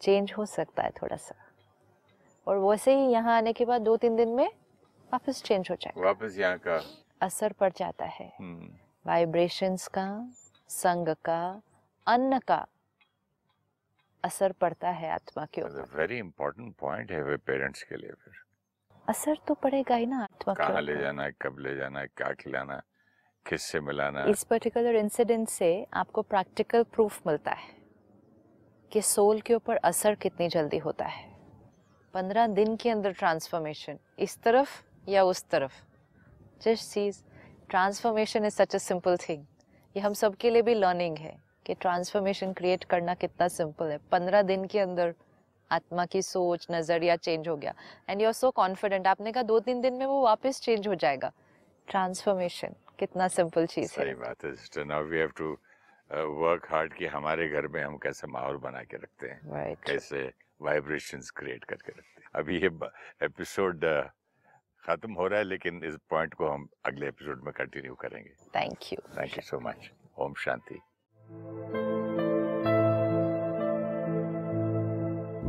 चेंज 0.00 0.32
हो 0.32 0.46
सकता 0.46 0.82
है 0.82 0.90
थोड़ा 0.90 1.16
सा। 1.16 1.34
और 2.48 2.56
वैसे 2.58 2.94
ही 2.94 3.12
यहाँ 3.12 3.36
आने 3.36 3.52
के 3.52 3.64
बाद 3.64 3.82
दो 3.82 3.96
तीन 3.96 4.16
दिन 4.16 4.28
में 4.28 4.50
वापस 5.12 5.42
चेंज 5.42 5.68
हो 5.70 5.76
जाएगा। 5.76 6.06
वापस 6.06 6.38
यहाँ 6.38 6.58
का। 6.58 6.80
असर 7.22 7.52
पड़ 7.52 7.72
जाता 7.76 8.04
है। 8.04 8.32
हम्म, 8.40 8.68
वाइब्रेशंस 9.06 9.86
का 9.88 10.08
संग 10.70 11.08
का 11.24 11.62
अन्न 12.06 12.38
का 12.38 12.66
असर 14.24 14.52
पड़ता 14.52 14.90
है 14.90 15.10
आत्मा 15.10 15.44
के 15.44 15.62
ऊपर। 15.62 15.96
वेरी 15.96 16.18
इंपॉर्टेंट 16.18 16.74
पॉइंट 16.76 17.12
है 17.12 17.22
वे 17.22 17.36
पेरेंट्स 17.36 17.82
के 17.82 17.96
लिए 17.96 18.10
फिर। 18.10 18.34
असर 19.08 19.36
तो 19.48 19.54
पड़ेगा 19.54 19.94
ही 19.94 20.06
ना 20.06 20.22
आत्मा 20.22 20.54
के 20.54 20.66
कहाँ 20.66 20.80
ले 20.80 20.96
जाना 20.96 21.22
है 21.22 21.32
कब 21.42 21.58
ले 21.58 21.76
जाना 21.76 22.00
है 22.00 22.06
क्या 22.06 22.32
खिलाना 22.32 22.74
है 22.74 22.82
किससे 23.46 23.80
मिलाना। 23.80 24.24
इस 24.24 24.44
पर्टिकुलर 24.44 24.94
इंसिडेंट 24.94 25.48
से 25.48 25.86
आपको 25.94 26.22
प्रैक्टिकल 26.22 26.82
प्रूफ 26.82 27.26
मिलता 27.26 27.50
है 27.50 27.76
कि 28.92 29.02
सोल 29.02 29.40
के 29.40 29.54
ऊपर 29.54 29.76
असर 29.76 30.14
कितनी 30.14 30.48
जल्दी 30.48 30.78
होता 30.78 31.04
है। 31.04 31.26
पंद्रह 32.14 32.46
दिन 32.46 32.76
के 32.76 32.90
अंदर 32.90 33.12
ट्रांसफॉर्मेशन 33.12 33.98
इस 34.18 34.38
तरफ़ 34.42 34.82
या 35.08 35.22
उस 35.24 35.44
तरफ़। 35.50 35.72
Just 36.62 36.84
sees 36.84 37.22
transformation 37.70 38.44
is 38.44 38.54
such 38.54 38.74
a 38.74 38.78
simple 38.78 39.16
thing 39.18 39.44
ये 39.96 40.02
हम 40.02 40.12
सबके 40.14 40.50
लिए 40.50 40.62
भी 40.62 40.74
लर्निंग 40.74 41.18
है 41.18 41.36
कि 41.66 41.74
ट्रांसफॉर्मेशन 41.76 42.52
क्रिएट 42.52 42.84
करना 42.84 43.14
कितना 43.14 43.48
सिंपल 43.50 43.90
है। 43.90 43.98
पंद्रह 44.12 44.42
दिन 44.42 44.64
के 44.66 44.78
अंदर 44.80 45.14
आत्मा 45.70 46.04
की 46.06 46.22
सोच 46.22 46.66
नज़रिया 46.70 47.16
चेंज 47.16 47.48
हो 47.48 47.56
गया। 47.56 47.74
And 48.08 48.20
you 48.20 48.26
are 48.26 48.32
so 48.32 48.50
confident 48.50 49.06
आपने 49.06 49.32
कहा 49.32 49.42
दो 49.42 49.58
तीन 49.60 49.80
दिन 49.80 49.94
में 49.94 50.04
वो 50.06 50.22
वापस 50.24 50.60
चेंज 50.62 50.88
हो 50.88 50.94
जाएगा। 50.96 51.32
ट्रांसफॉर्मेशन 51.88 52.74
कितना 52.98 53.28
सिंपल 53.28 53.66
चीज़ 53.66 53.94
है। 53.98 54.04
सही 54.04 54.14
बात 54.14 54.44
है 54.44 54.54
sister 54.56 54.84
now 54.84 55.04
we 55.04 55.18
have 55.18 55.32
to 55.36 55.50
work 56.38 56.66
hard 56.70 56.92
कि 56.94 57.06
हमारे 57.06 57.48
घर 57.48 57.66
में 57.68 57.82
हम 57.82 57.96
कैसे 57.98 58.26
माहौल 58.26 58.56
बना 58.58 58.82
के 58.82 58.96
रखते 58.96 59.28
हैं। 59.28 59.40
राइट 59.52 59.78
कैसे 59.86 60.30
वाइब्रेशंस 60.62 61.30
क्रिएट 61.30 61.64
करके 61.64 61.92
रखते 61.92 62.20
हैं। 62.20 62.30
अभी 62.34 62.58
ये 62.60 62.70
एपिसोड 63.24 63.84
खत्म 64.88 65.12
हो 65.12 65.26
रहा 65.28 65.38
है 65.38 65.44
लेकिन 65.44 65.80
इस 65.84 65.96
पॉइंट 66.10 66.34
को 66.34 66.48
हम 66.48 66.68
अगले 66.86 67.08
एपिसोड 67.08 67.42
में 67.44 67.52
कंटिन्यू 67.56 67.94
करेंगे 68.02 68.30
thank 68.56 68.92
you 68.92 68.98
thank 69.16 69.36
you 69.36 69.42
so 69.48 69.60
much 69.68 69.90
Om 70.26 70.34
Shanti 70.44 70.80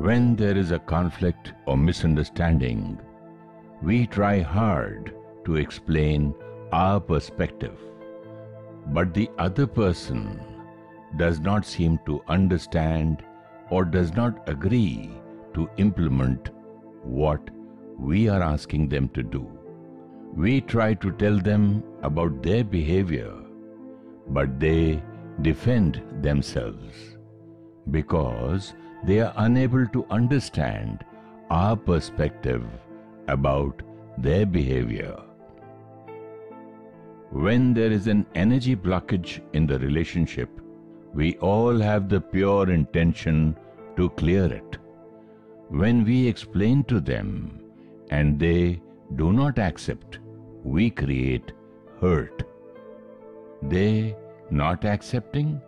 When 0.04 0.28
there 0.38 0.58
is 0.58 0.70
a 0.76 0.78
conflict 0.90 1.50
or 1.72 1.74
misunderstanding, 1.78 2.84
we 3.90 3.98
try 4.08 4.40
hard 4.52 5.12
to 5.48 5.58
explain 5.64 6.30
our 6.72 7.02
perspective. 7.10 7.82
But 8.98 9.14
the 9.18 9.26
other 9.46 9.68
person 9.68 10.24
does 11.18 11.42
not 11.50 11.70
seem 11.74 12.00
to 12.08 12.18
understand 12.38 13.26
or 13.70 13.84
does 13.98 14.16
not 14.22 14.50
agree 14.54 15.10
to 15.54 15.68
implement 15.86 16.50
what 17.20 17.54
we 18.00 18.30
are 18.30 18.42
asking 18.42 18.88
them 18.88 19.10
to 19.10 19.24
do. 19.24 19.46
We 20.34 20.62
try 20.62 20.94
to 20.96 21.12
tell 21.12 21.38
them 21.38 21.84
about 22.02 22.42
their 22.42 22.64
behavior, 22.64 23.34
but 24.28 24.60
they 24.60 25.02
defend 25.42 26.02
themselves 26.22 27.18
because 27.92 28.74
they 29.04 29.20
are 29.20 29.34
unable 29.38 29.88
to 29.88 30.06
understand 30.10 31.04
our 31.50 31.76
perspective 31.76 32.64
about 33.28 33.82
their 34.18 34.46
behavior. 34.46 35.18
When 37.32 37.74
there 37.74 37.92
is 37.92 38.08
an 38.08 38.26
energy 38.36 38.76
blockage 38.76 39.42
in 39.54 39.66
the 39.68 39.80
relationship, 39.80 40.50
we 41.14 41.38
all 41.38 41.78
have 41.80 42.10
the 42.10 42.22
pure 42.22 42.70
intention 42.70 43.56
to 43.98 44.10
clear 44.12 44.46
it. 44.46 44.78
When 45.70 46.04
we 46.04 46.28
explain 46.28 46.84
to 46.86 47.00
them 47.00 47.59
and 48.10 48.40
they 48.40 48.82
do 49.16 49.32
not 49.34 49.60
accept, 49.60 50.20
we 50.64 50.90
create 50.90 51.52
hurt. 52.02 52.44
They 53.62 54.16
not 54.50 54.86
accepting 54.86 55.62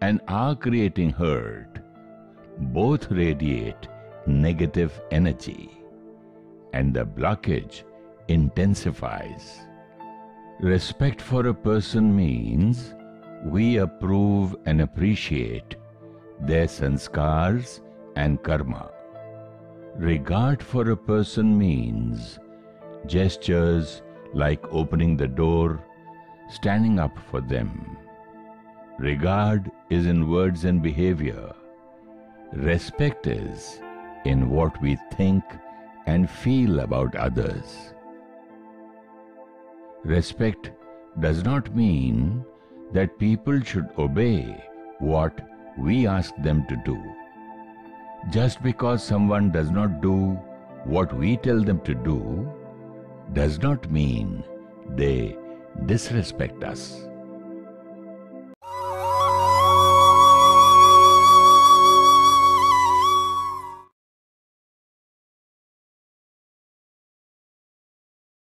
and 0.00 0.20
are 0.28 0.54
creating 0.54 1.10
hurt 1.10 1.78
both 2.58 3.10
radiate 3.10 3.88
negative 4.26 5.00
energy 5.10 5.70
and 6.72 6.92
the 6.94 7.04
blockage 7.04 7.82
intensifies. 8.28 9.60
Respect 10.60 11.20
for 11.20 11.46
a 11.46 11.54
person 11.54 12.14
means 12.16 12.94
we 13.44 13.76
approve 13.76 14.56
and 14.64 14.80
appreciate 14.80 15.76
their 16.40 16.66
sanskars 16.66 17.80
and 18.16 18.42
karma. 18.42 18.90
Regard 19.98 20.62
for 20.62 20.90
a 20.90 20.96
person 20.96 21.56
means 21.56 22.38
gestures 23.06 24.02
like 24.34 24.62
opening 24.70 25.16
the 25.16 25.26
door, 25.26 25.82
standing 26.50 26.98
up 26.98 27.18
for 27.30 27.40
them. 27.40 27.96
Regard 28.98 29.70
is 29.88 30.04
in 30.04 30.28
words 30.28 30.66
and 30.66 30.82
behavior. 30.82 31.50
Respect 32.52 33.26
is 33.26 33.80
in 34.26 34.50
what 34.50 34.78
we 34.82 34.98
think 35.14 35.42
and 36.04 36.28
feel 36.28 36.80
about 36.80 37.14
others. 37.14 37.94
Respect 40.04 40.72
does 41.20 41.42
not 41.42 41.74
mean 41.74 42.44
that 42.92 43.18
people 43.18 43.62
should 43.62 43.88
obey 43.96 44.62
what 44.98 45.40
we 45.78 46.06
ask 46.06 46.34
them 46.42 46.66
to 46.68 46.76
do. 46.84 47.02
Just 48.30 48.60
because 48.62 49.04
someone 49.04 49.52
does 49.52 49.70
not 49.70 50.00
do 50.00 50.38
what 50.84 51.12
we 51.16 51.36
tell 51.36 51.62
them 51.62 51.80
to 51.80 51.94
do 51.94 52.52
does 53.32 53.60
not 53.60 53.90
mean 53.90 54.42
they 54.96 55.36
disrespect 55.86 56.64
us. 56.64 57.06